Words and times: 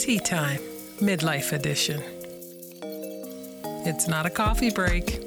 Tea 0.00 0.18
Time, 0.18 0.60
Midlife 0.98 1.52
Edition. 1.52 2.02
It's 3.84 4.08
not 4.08 4.24
a 4.24 4.30
coffee 4.30 4.70
break, 4.70 5.22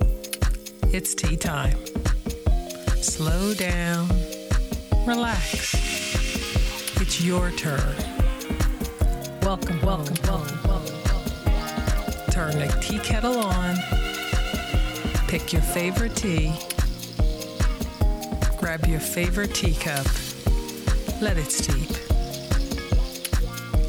it's 0.92 1.14
tea 1.14 1.38
time. 1.38 1.78
Slow 3.00 3.54
down, 3.54 4.08
relax. 5.06 5.76
It's 7.00 7.22
your 7.22 7.52
turn. 7.52 7.96
Welcome, 9.44 9.80
welcome, 9.82 10.18
welcome, 10.24 10.60
welcome. 10.64 12.32
Turn 12.32 12.58
the 12.58 12.76
tea 12.82 12.98
kettle 12.98 13.38
on, 13.38 13.76
pick 15.28 15.54
your 15.54 15.62
favorite 15.62 16.16
tea, 16.16 16.52
grab 18.58 18.88
your 18.88 19.00
favorite 19.00 19.54
teacup, 19.54 20.08
let 21.22 21.38
it 21.38 21.52
steep. 21.52 22.13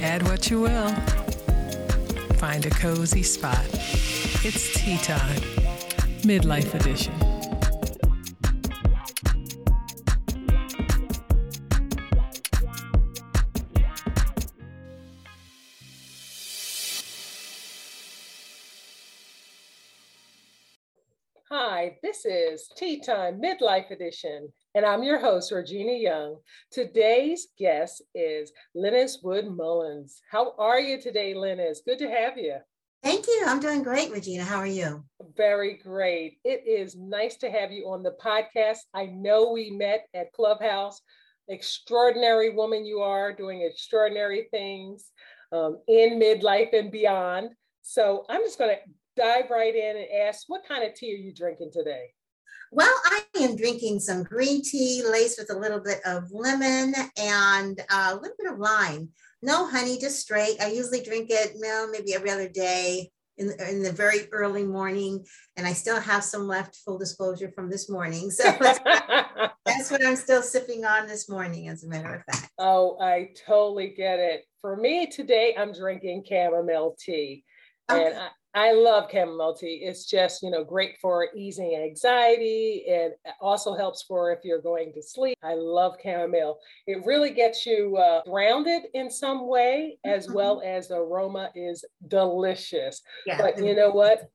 Add 0.05 0.23
what 0.25 0.51
you 0.51 0.61
will. 0.61 0.91
Find 2.37 2.67
a 2.67 2.71
cozy 2.71 3.23
spot. 3.23 3.65
It's 4.45 4.75
tea 4.75 4.99
time, 4.99 5.41
midlife 6.21 6.75
edition. 6.75 7.34
This 22.15 22.27
is 22.27 22.69
Tea 22.77 23.01
Time 23.01 23.41
Midlife 23.43 23.91
Edition, 23.91 24.49
and 24.77 24.87
I'm 24.87 25.03
your 25.03 25.19
host, 25.19 25.51
Regina 25.51 25.95
Young. 25.95 26.37
Today's 26.71 27.49
guest 27.59 28.03
is 28.15 28.53
Lynnis 28.77 29.17
Wood 29.25 29.49
Mullins. 29.49 30.23
How 30.31 30.55
are 30.57 30.79
you 30.79 31.01
today, 31.01 31.35
Lynnis? 31.35 31.79
Good 31.85 31.99
to 31.99 32.09
have 32.09 32.39
you. 32.39 32.59
Thank 33.03 33.27
you. 33.27 33.43
I'm 33.45 33.59
doing 33.59 33.83
great, 33.83 34.13
Regina. 34.13 34.45
How 34.45 34.59
are 34.59 34.67
you? 34.67 35.05
Very 35.37 35.75
great. 35.83 36.39
It 36.45 36.63
is 36.69 36.95
nice 36.95 37.35
to 37.39 37.51
have 37.51 37.73
you 37.73 37.89
on 37.89 38.05
the 38.05 38.15
podcast. 38.25 38.79
I 38.95 39.07
know 39.07 39.51
we 39.51 39.71
met 39.71 40.07
at 40.15 40.33
Clubhouse. 40.35 41.01
Extraordinary 41.49 42.51
woman 42.51 42.87
you 42.87 43.01
are, 43.01 43.33
doing 43.33 43.63
extraordinary 43.63 44.47
things 44.53 45.11
um, 45.51 45.81
in 45.89 46.21
midlife 46.21 46.79
and 46.79 46.93
beyond. 46.93 47.51
So 47.83 48.25
I'm 48.29 48.43
just 48.43 48.59
going 48.59 48.77
to 48.77 48.93
dive 49.17 49.51
right 49.51 49.75
in 49.75 49.97
and 49.97 50.29
ask 50.29 50.45
what 50.49 50.67
kind 50.67 50.85
of 50.85 50.95
tea 50.95 51.15
are 51.15 51.19
you 51.19 51.33
drinking 51.35 51.71
today? 51.73 52.13
Well, 52.73 52.95
I 53.05 53.23
am 53.41 53.57
drinking 53.57 54.01
some 54.01 54.25
green 54.25 54.63
tea 54.63 55.05
laced 55.09 55.39
with 55.39 55.51
a 55.51 55.59
little 55.59 55.81
bit 55.81 56.01
of 56.05 56.25
lemon 56.33 56.95
and 57.17 57.81
uh, 57.91 58.11
a 58.13 58.15
little 58.17 58.37
bit 58.37 58.53
of 58.53 58.59
lime. 58.59 59.11
No 59.43 59.69
honey, 59.69 59.99
just 59.99 60.21
straight. 60.21 60.61
I 60.61 60.69
usually 60.69 61.03
drink 61.03 61.29
it, 61.31 61.53
you 61.55 61.61
know, 61.61 61.87
maybe 61.91 62.15
every 62.15 62.31
other 62.31 62.49
day 62.49 63.11
in, 63.37 63.53
in 63.69 63.83
the 63.83 63.93
very 63.93 64.29
early 64.33 64.65
morning. 64.65 65.25
And 65.57 65.67
I 65.67 65.73
still 65.73 66.01
have 66.01 66.25
some 66.25 66.49
left, 66.49 66.77
full 66.77 66.99
disclosure, 66.99 67.53
from 67.55 67.71
this 67.71 67.89
morning. 67.89 68.31
So 68.31 68.45
that's, 68.61 68.81
that's 69.65 69.91
what 69.91 70.05
I'm 70.05 70.17
still 70.17 70.43
sipping 70.43 70.85
on 70.85 71.07
this 71.07 71.29
morning, 71.29 71.69
as 71.69 71.85
a 71.85 71.89
matter 71.89 72.15
of 72.15 72.25
fact. 72.25 72.51
Oh, 72.59 72.99
I 73.01 73.31
totally 73.47 73.95
get 73.97 74.19
it. 74.19 74.45
For 74.61 74.77
me 74.77 75.07
today, 75.07 75.55
I'm 75.57 75.73
drinking 75.73 76.25
chamomile 76.29 76.97
tea. 76.99 77.45
Okay. 77.91 78.07
And 78.07 78.19
I, 78.19 78.29
I 78.55 78.73
love 78.73 79.11
chamomile 79.11 79.55
tea. 79.55 79.83
It's 79.83 80.07
just, 80.07 80.43
you 80.43 80.51
know, 80.51 80.63
great 80.63 80.97
for 81.01 81.29
easing 81.35 81.75
anxiety. 81.75 82.85
and 82.89 83.13
also 83.41 83.75
helps 83.75 84.03
for 84.03 84.33
if 84.33 84.41
you're 84.45 84.61
going 84.61 84.93
to 84.93 85.03
sleep. 85.03 85.37
I 85.43 85.55
love 85.55 85.97
chamomile. 86.01 86.59
It 86.87 87.05
really 87.05 87.31
gets 87.31 87.67
you 87.67 87.97
uh, 87.97 88.23
grounded 88.23 88.85
in 88.95 89.11
some 89.11 89.49
way, 89.49 89.99
as 90.05 90.27
mm-hmm. 90.27 90.35
well 90.35 90.63
as 90.65 90.89
the 90.89 90.97
aroma 90.97 91.51
is 91.57 91.85
delicious. 92.07 93.03
Yeah. 93.27 93.39
But 93.39 93.59
you 93.59 93.75
know 93.75 93.91
what? 93.91 94.31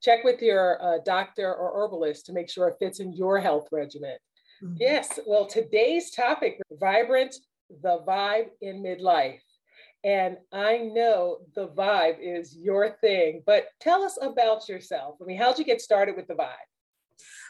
Check 0.00 0.22
with 0.22 0.40
your 0.40 0.80
uh, 0.80 0.98
doctor 1.04 1.52
or 1.52 1.82
herbalist 1.82 2.26
to 2.26 2.32
make 2.32 2.48
sure 2.48 2.68
it 2.68 2.76
fits 2.78 3.00
in 3.00 3.12
your 3.14 3.40
health 3.40 3.66
regimen. 3.72 4.16
Mm-hmm. 4.62 4.76
Yes. 4.78 5.18
Well, 5.26 5.46
today's 5.46 6.12
topic, 6.12 6.60
vibrant, 6.70 7.34
the 7.82 7.98
vibe 8.06 8.46
in 8.60 8.82
midlife. 8.82 9.40
And 10.06 10.36
I 10.52 10.78
know 10.78 11.38
the 11.56 11.66
vibe 11.66 12.18
is 12.20 12.56
your 12.56 12.96
thing, 13.00 13.42
but 13.44 13.66
tell 13.80 14.04
us 14.04 14.16
about 14.22 14.68
yourself. 14.68 15.16
I 15.20 15.24
mean, 15.24 15.36
how'd 15.36 15.58
you 15.58 15.64
get 15.64 15.80
started 15.80 16.14
with 16.14 16.28
the 16.28 16.34
vibe? 16.34 16.54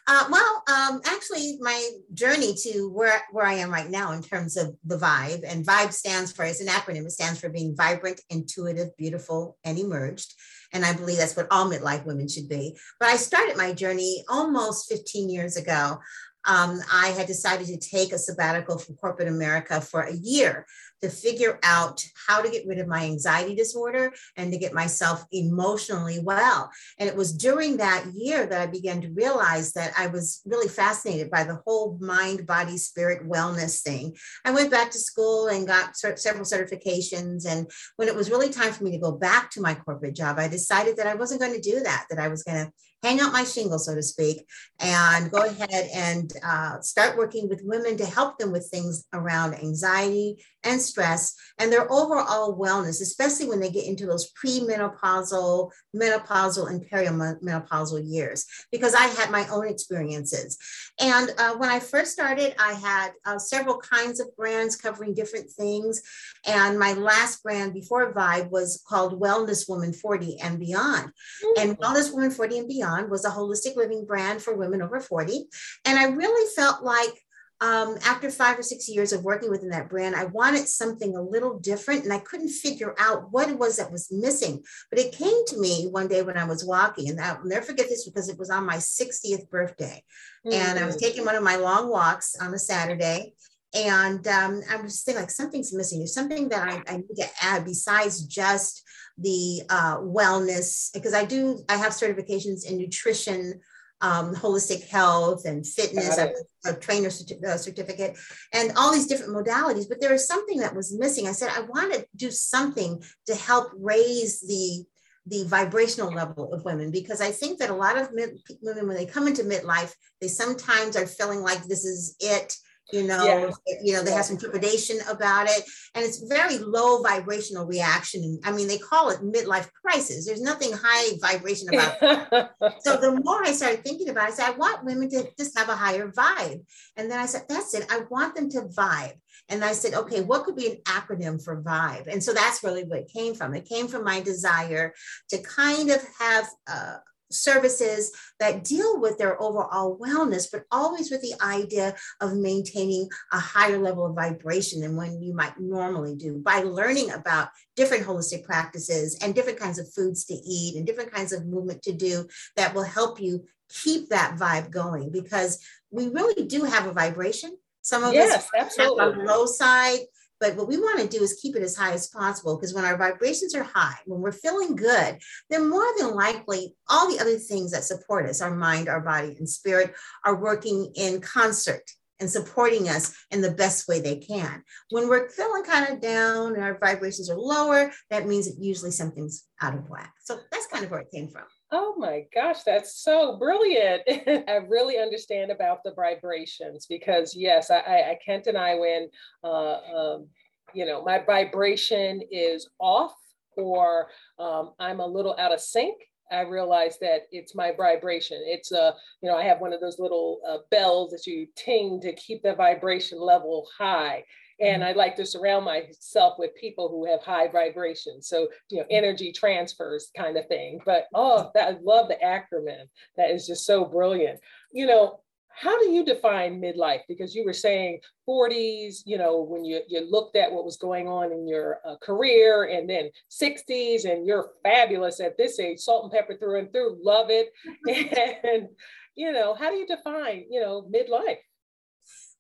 Uh, 0.09 0.25
well, 0.31 0.63
um, 0.73 1.03
actually, 1.05 1.59
my 1.61 1.91
journey 2.15 2.55
to 2.55 2.89
where, 2.95 3.21
where 3.31 3.45
I 3.45 3.55
am 3.55 3.71
right 3.71 3.91
now 3.91 4.13
in 4.13 4.23
terms 4.23 4.57
of 4.57 4.75
the 4.85 4.97
vibe, 4.97 5.43
and 5.47 5.67
vibe 5.67 5.93
stands 5.93 6.33
for, 6.33 6.47
it's 6.47 6.63
an 6.63 6.69
acronym, 6.69 7.05
it 7.05 7.11
stands 7.11 7.41
for 7.41 7.51
being 7.51 7.77
vibrant, 7.77 8.23
intuitive, 8.31 8.97
beautiful, 8.97 9.59
and 9.63 9.79
emerged. 9.79 10.33
And 10.73 10.83
I 10.83 10.95
believe 10.95 11.19
that's 11.19 11.37
what 11.37 11.49
all 11.51 11.71
midlife 11.71 12.07
women 12.07 12.29
should 12.29 12.49
be. 12.49 12.79
But 12.99 13.11
I 13.11 13.17
started 13.17 13.59
my 13.59 13.75
journey 13.75 14.25
almost 14.31 14.89
15 14.89 15.29
years 15.29 15.59
ago. 15.59 15.99
Um, 16.47 16.81
I 16.93 17.09
had 17.09 17.27
decided 17.27 17.67
to 17.67 17.77
take 17.77 18.13
a 18.13 18.19
sabbatical 18.19 18.79
from 18.79 18.97
corporate 18.97 19.29
America 19.29 19.81
for 19.81 20.03
a 20.03 20.15
year 20.15 20.67
to 21.03 21.11
figure 21.11 21.59
out 21.63 22.05
how 22.27 22.41
to 22.41 22.51
get 22.51 22.67
rid 22.67 22.79
of 22.79 22.89
my 22.89 23.05
anxiety 23.05 23.55
disorder 23.55 24.13
and 24.37 24.51
to 24.53 24.59
get 24.59 24.73
myself 24.73 25.25
emotionally 25.31 26.21
well. 26.23 26.71
And 26.99 27.09
it 27.09 27.17
was 27.17 27.37
during 27.37 27.77
that 27.77 28.07
year 28.15 28.47
that 28.47 28.61
I 28.61 28.67
began 28.67 29.01
to 29.03 29.13
realize 29.13 29.73
that 29.75 29.93
I 29.99 30.07
was 30.07 30.41
really 30.47 30.69
fascinated 30.69 31.31
by 31.31 31.45
the 31.45 31.61
whole 31.67 31.99
mind, 32.01 32.47
body, 32.47 32.79
spirit 32.79 33.29
wellness 33.29 33.83
thing. 33.83 34.17
I 34.45 34.53
went 34.53 34.71
back 34.71 34.91
to 34.93 34.99
school 34.99 35.49
and 35.49 35.67
got 35.67 35.97
several 35.97 36.45
certifications. 36.45 37.47
And 37.47 37.71
when 37.97 38.09
it 38.09 38.15
was 38.15 38.31
really 38.31 38.49
time 38.49 38.73
for 38.73 38.85
me 38.85 38.93
to 38.93 38.99
go 38.99 39.13
back 39.13 39.51
to 39.51 39.61
my 39.61 39.75
corporate 39.75 40.17
job, 40.17 40.39
I 40.39 40.49
decided 40.49 40.97
that 40.97 41.07
I 41.07 41.15
wasn't 41.15 41.41
going 41.41 41.55
to 41.55 41.61
do 41.61 41.81
that, 41.81 42.07
that 42.11 42.19
I 42.19 42.29
was 42.29 42.43
going 42.43 42.65
to 42.65 42.73
hang 43.03 43.21
out 43.21 43.33
my 43.33 43.45
shingle, 43.45 43.79
so 43.79 43.95
to 43.95 44.03
speak, 44.03 44.47
and 44.81 45.31
go 45.31 45.45
ahead 45.45 45.89
and 45.95 46.33
uh, 46.45 46.81
start 46.81 47.17
working 47.17 47.49
with 47.49 47.63
women 47.65 47.97
to 47.97 48.07
help 48.07 48.39
them 48.39 48.53
with 48.53 48.69
things 48.71 49.05
around 49.13 49.55
anxiety 49.55 50.43
and 50.67 50.81
stress 50.81 51.35
and 51.59 51.73
their 51.73 51.91
overall 51.91 52.59
wellness, 52.59 53.01
especially 53.01 53.49
when 53.49 53.61
they 53.61 53.71
get 53.71 53.87
into 53.87 54.07
those 54.07 54.31
premenopausal, 54.33 55.71
menopausal, 55.95 56.71
and 56.71 56.85
perimenopausal 56.91 58.03
years, 58.05 58.47
because 58.71 58.95
I 58.95 59.07
had 59.07 59.31
my 59.31 59.47
own 59.49 59.67
experiences. 59.67 60.59
And 61.01 61.31
uh, 61.39 61.55
when 61.57 61.71
I 61.71 61.81
first 61.81 62.13
started, 62.13 62.55
I 62.59 62.75
had 62.75 63.13
uh, 63.25 63.39
several 63.39 63.79
kinds 63.79 64.21
of 64.21 64.35
brands 64.37 64.77
covering 64.77 65.15
different 65.15 65.51
things. 65.51 66.03
And 66.47 66.79
my 66.79 66.93
last 66.93 67.43
brand 67.43 67.73
before 67.73 68.13
Vibe 68.13 68.51
was 68.51 68.83
called 68.87 69.21
Wellness 69.21 69.69
Woman 69.69 69.93
40 69.93 70.39
and 70.41 70.59
Beyond. 70.59 71.07
Mm-hmm. 71.07 71.61
And 71.61 71.79
Wellness 71.79 72.13
Woman 72.13 72.31
40 72.31 72.59
and 72.59 72.69
Beyond 72.69 73.11
was 73.11 73.25
a 73.25 73.31
holistic 73.31 73.77
living 73.77 74.05
brand 74.05 74.43
for 74.43 74.57
women 74.57 74.83
over 74.83 75.01
40. 75.01 75.47
And 75.87 75.99
I 75.99 76.05
really 76.05 76.51
felt 76.55 76.83
like 76.83 77.26
um, 77.61 77.97
after 78.05 78.31
five 78.31 78.59
or 78.59 78.63
six 78.63 78.87
years 78.89 79.13
of 79.13 79.25
working 79.25 79.51
within 79.51 79.71
that 79.71 79.89
brand, 79.89 80.15
I 80.15 80.27
wanted 80.27 80.69
something 80.69 81.17
a 81.17 81.23
little 81.23 81.59
different 81.59 82.05
and 82.05 82.13
I 82.13 82.19
couldn't 82.19 82.51
figure 82.51 82.95
out 82.99 83.33
what 83.33 83.49
it 83.49 83.59
was 83.59 83.77
that 83.77 83.91
was 83.91 84.13
missing. 84.13 84.63
But 84.91 85.01
it 85.01 85.13
came 85.13 85.47
to 85.47 85.59
me 85.59 85.89
one 85.91 86.07
day 86.07 86.23
when 86.23 86.37
I 86.37 86.45
was 86.45 86.67
walking, 86.67 87.09
and 87.09 87.19
I'll 87.19 87.43
never 87.45 87.65
forget 87.65 87.89
this 87.89 88.05
because 88.05 88.29
it 88.29 88.39
was 88.39 88.51
on 88.51 88.67
my 88.67 88.77
60th 88.77 89.49
birthday. 89.49 90.03
Mm-hmm. 90.47 90.53
And 90.53 90.79
I 90.79 90.85
was 90.85 90.97
mm. 90.97 91.01
taking 91.01 91.25
one 91.25 91.35
of 91.35 91.43
my 91.43 91.57
long 91.57 91.89
walks 91.89 92.37
on 92.41 92.53
a 92.53 92.59
Saturday. 92.59 93.33
And 93.75 94.27
um, 94.29 94.61
I 94.71 94.77
was 94.77 95.03
thinking, 95.03 95.23
like, 95.23 95.31
something's 95.31 95.73
missing. 95.73 95.99
There's 95.99 96.15
something 96.15 96.51
that 96.51 96.69
I, 96.69 96.83
I 96.93 96.97
need 96.99 97.17
to 97.17 97.29
add 97.43 97.65
besides 97.65 98.23
just 98.27 98.83
the 99.19 99.63
uh, 99.71 99.99
wellness, 99.99 100.93
because 100.93 101.15
I 101.15 101.25
do, 101.25 101.61
I 101.71 101.77
have 101.77 101.93
certifications 101.93 102.69
in 102.69 102.77
nutrition 102.77 103.61
um, 104.01 104.35
holistic 104.35 104.87
health 104.89 105.47
and 105.47 105.67
fitness, 105.67 106.19
a, 106.19 106.33
a, 106.67 106.75
trainer 106.75 107.09
certi- 107.09 107.43
a 107.43 107.59
certificate, 107.59 108.17
and 108.53 108.73
all 108.77 108.93
these 108.93 109.07
different 109.07 109.35
modalities. 109.35 109.89
But 109.89 110.01
there 110.01 110.13
was 110.13 110.27
something 110.27 110.59
that 110.59 110.75
was 110.75 110.97
missing. 110.97 111.27
I 111.27 111.33
said, 111.33 111.51
I 111.55 111.63
want 111.63 111.95
to 111.95 112.07
do 112.15 112.31
something 112.31 113.03
to 113.27 113.35
help 113.35 113.73
raise 113.77 114.41
the 114.41 114.85
the 115.29 115.45
vibrational 115.45 116.13
level 116.13 116.53
of 116.53 116.65
women 116.65 116.93
because 116.93 117.21
I 117.21 117.33
think 117.33 117.59
that 117.59 117.71
a 117.71 117.75
lot 117.75 117.99
of 117.99 118.13
mid- 118.15 118.39
women, 118.63 118.87
when 118.87 118.97
they 118.97 119.07
come 119.07 119.27
into 119.27 119.43
midlife, 119.43 119.93
they 120.21 120.29
sometimes 120.29 120.97
are 120.97 121.07
feeling 121.07 121.41
like 121.41 121.65
this 121.65 121.85
is 121.85 122.15
it 122.21 122.57
you 122.93 123.03
know 123.03 123.25
yeah. 123.25 123.75
you 123.83 123.93
know 123.93 124.03
they 124.03 124.13
have 124.13 124.25
some 124.25 124.39
trepidation 124.39 124.99
about 125.09 125.49
it. 125.49 125.63
And 125.95 126.05
it's 126.05 126.23
very 126.23 126.59
low 126.59 127.03
vibrational 127.03 127.67
reaction. 127.67 128.41
I 128.45 128.53
mean 128.53 128.69
they 128.69 128.79
call 128.79 129.11
it 129.11 129.21
midlife 129.21 129.69
crisis. 129.73 130.27
There's 130.27 130.43
nothing 130.43 130.73
high 130.73 131.17
vibration 131.21 131.69
about 131.69 131.97
it 132.01 132.49
so 132.81 132.97
the 132.97 133.21
more 133.25 133.43
i 133.45 133.53
started 133.53 133.83
thinking 133.83 134.09
about 134.09 134.29
it 134.29 134.33
i 134.33 134.35
said 134.35 134.49
i 134.49 134.57
want 134.57 134.85
women 134.85 135.09
to 135.11 135.29
just 135.39 135.57
have 135.59 135.69
a 135.69 135.77
higher 135.77 136.11
vibe. 136.11 136.61
And 136.97 137.11
then 137.11 137.19
i 137.19 137.27
said 137.27 137.45
that's 137.49 137.75
it. 137.75 137.87
I 137.91 138.01
want 138.11 138.35
them 138.35 138.49
to 138.51 138.63
vibe. 138.63 139.15
And 139.49 139.65
I 139.65 139.73
said, 139.73 139.95
okay, 139.95 140.23
what 140.23 140.45
could 140.45 140.57
be 140.57 140.67
an 140.67 140.79
acronym 140.87 141.43
for 141.43 141.63
Vibe? 141.63 142.07
And 142.09 142.23
so 142.23 142.33
that's 142.33 142.65
really 142.65 142.85
what 142.85 142.99
it 142.99 143.13
came 143.13 143.35
from. 143.35 143.55
It 143.55 143.69
came 143.69 143.87
from 143.87 144.05
my 144.05 144.21
desire 144.21 144.93
to 145.29 145.39
kind 145.39 145.91
of 145.91 146.05
have 146.19 146.49
uh, 146.69 146.97
services 147.31 148.13
that 148.39 148.65
deal 148.65 149.01
with 149.01 149.19
their 149.19 149.41
overall 149.41 149.99
wellness, 149.99 150.49
but 150.51 150.65
always 150.71 151.11
with 151.11 151.21
the 151.23 151.35
idea 151.43 151.95
of 152.21 152.37
maintaining 152.37 153.09
a 153.33 153.39
higher 153.39 153.79
level 153.79 154.07
of 154.07 154.15
vibration 154.15 154.81
than 154.81 154.97
when 154.97 155.21
you 155.21 155.35
might 155.35 155.59
normally 155.59 156.15
do 156.15 156.39
by 156.39 156.61
learning 156.61 157.11
about 157.11 157.49
different 157.75 158.05
holistic 158.05 158.45
practices 158.45 159.19
and 159.23 159.35
different 159.35 159.59
kinds 159.59 159.79
of 159.79 159.93
foods 159.93 160.25
to 160.25 160.35
eat 160.35 160.77
and 160.77 160.87
different 160.87 161.13
kinds 161.13 161.33
of 161.33 161.47
movement 161.47 161.83
to 161.83 161.93
do 161.93 162.27
that 162.57 162.75
will 162.75 162.85
help 162.85 163.21
you 163.21 163.45
keep 163.69 164.09
that 164.09 164.37
vibe 164.37 164.71
going 164.71 165.11
because 165.11 165.59
we 165.91 166.09
really 166.09 166.47
do 166.47 166.65
have 166.65 166.87
a 166.87 166.93
vibration. 166.93 167.57
Some 167.83 168.03
of 168.03 168.15
yes, 168.15 168.37
us 168.37 168.51
absolutely. 168.57 169.05
on 169.05 169.19
the 169.19 169.25
low 169.25 169.47
side, 169.47 170.01
but 170.41 170.57
what 170.57 170.69
we 170.69 170.77
want 170.77 171.01
to 171.01 171.19
do 171.19 171.23
is 171.23 171.41
keep 171.41 171.57
it 171.57 171.63
as 171.63 171.77
high 171.77 171.93
as 171.93 172.09
possible 172.09 172.57
because 172.57 172.75
when 172.75 172.85
our 172.85 172.97
vibrations 172.97 173.55
are 173.55 173.63
high, 173.63 173.97
when 174.07 174.21
we're 174.21 174.33
feeling 174.33 174.77
good, 174.77 175.19
then 175.51 175.71
more 175.71 175.87
than 175.99 176.15
likely 176.15 176.75
all 176.89 177.11
the 177.11 177.21
other 177.21 177.37
things 177.37 177.73
that 177.73 177.85
support 177.85 178.29
us, 178.29 178.41
our 178.41 178.55
mind, 178.55 178.89
our 178.89 179.01
body, 179.01 179.35
and 179.39 179.49
spirit, 179.49 179.95
are 180.25 180.41
working 180.41 180.93
in 180.95 181.21
concert 181.21 181.83
and 182.21 182.31
supporting 182.31 182.89
us 182.89 183.15
in 183.31 183.41
the 183.41 183.51
best 183.51 183.89
way 183.89 184.01
they 184.01 184.17
can. 184.17 184.63
When 184.91 185.09
we're 185.09 185.29
feeling 185.29 185.65
kind 185.65 185.93
of 185.93 186.01
down 186.01 186.55
and 186.55 186.63
our 186.63 186.79
vibrations 186.79 187.31
are 187.31 187.37
lower, 187.37 187.93
that 188.11 188.27
means 188.27 188.47
that 188.47 188.63
usually 188.63 188.91
something's 188.91 189.45
out 189.61 189.75
of 189.75 189.89
whack. 189.89 190.15
So 190.25 190.39
that's 190.51 190.67
kind 190.67 190.85
of 190.85 190.91
where 190.91 191.01
it 191.01 191.11
came 191.13 191.29
from. 191.29 191.45
Oh 191.73 191.95
my 191.99 192.25
gosh, 192.33 192.63
that's 192.63 193.03
so 193.03 193.37
brilliant. 193.37 194.03
I 194.49 194.57
really 194.69 194.99
understand 194.99 195.51
about 195.51 195.83
the 195.83 195.93
vibrations 195.95 196.87
because, 196.87 197.35
yes, 197.35 197.71
I, 197.71 197.79
I 197.79 198.19
can't 198.25 198.45
deny 198.45 198.77
when, 198.77 199.09
uh, 199.43 199.79
um, 199.95 200.29
you 200.75 200.87
know, 200.87 201.03
my 201.05 201.19
vibration 201.19 202.23
is 202.31 202.69
off 202.79 203.15
or 203.57 204.09
um, 204.39 204.75
I'm 204.79 205.01
a 205.01 205.07
little 205.07 205.35
out 205.39 205.53
of 205.53 205.61
sync. 205.61 205.97
I 206.31 206.41
realize 206.41 206.99
that 207.01 207.23
it's 207.31 207.55
my 207.55 207.73
vibration. 207.77 208.43
It's 208.47 208.73
a, 208.73 208.83
uh, 208.83 208.93
you 209.23 209.31
know, 209.31 209.37
I 209.37 209.45
have 209.45 209.61
one 209.61 209.73
of 209.73 209.81
those 209.81 209.99
little 209.99 210.41
uh, 210.49 210.59
bells 210.71 211.11
that 211.11 211.27
you 211.27 211.47
ting 211.57 212.01
to 212.03 212.13
keep 212.15 212.43
the 212.43 212.55
vibration 212.55 213.21
level 213.21 213.67
high 213.79 214.25
and 214.61 214.83
mm-hmm. 214.83 214.91
I 214.91 214.93
like 214.93 215.17
to 215.17 215.27
surround 215.27 215.65
myself 215.65 216.35
with 216.39 216.55
people 216.55 216.89
who 216.89 217.11
have 217.11 217.23
high 217.23 217.49
vibrations. 217.49 218.29
So, 218.29 218.49
you 218.71 218.79
know, 218.79 218.87
energy 218.91 219.33
transfers 219.33 220.11
kind 220.17 220.37
of 220.37 220.47
thing. 220.47 220.81
But 220.85 221.07
oh, 221.15 221.51
that, 221.55 221.69
I 221.69 221.77
love 221.83 222.09
the 222.09 222.17
acronym. 222.25 222.89
That 223.17 223.31
is 223.31 223.47
just 223.47 223.67
so 223.67 223.85
brilliant. 223.85 224.41
You 224.73 224.87
know, 224.87 225.21
how 225.57 225.79
do 225.79 225.91
you 225.91 226.05
define 226.05 226.61
midlife? 226.61 227.01
Because 227.09 227.35
you 227.35 227.45
were 227.45 227.55
saying 227.55 228.01
40s, 228.29 229.03
you 229.07 229.17
know, 229.17 229.41
when 229.41 229.65
you, 229.65 229.81
you 229.89 230.01
looked 230.11 230.37
at 230.37 230.53
what 230.53 230.67
was 230.67 230.77
going 230.77 231.09
on 231.09 231.33
in 231.33 231.49
your 231.49 231.81
uh, 231.87 231.97
career, 232.03 232.65
and 232.65 232.89
then 232.89 233.11
60s, 233.31 234.05
and 234.05 234.27
you're 234.27 234.51
fabulous 234.63 235.19
at 235.19 235.39
this 235.39 235.59
age, 235.59 235.79
salt 235.81 236.05
and 236.05 236.13
pepper 236.13 236.37
through 236.37 236.59
and 236.59 236.73
through, 236.73 236.99
love 237.03 237.29
it. 237.31 237.49
and, 238.45 238.69
you 239.15 239.33
know, 239.33 239.55
how 239.55 239.71
do 239.71 239.77
you 239.77 239.87
define, 239.87 240.45
you 240.51 240.61
know, 240.61 240.89
midlife? 240.95 241.39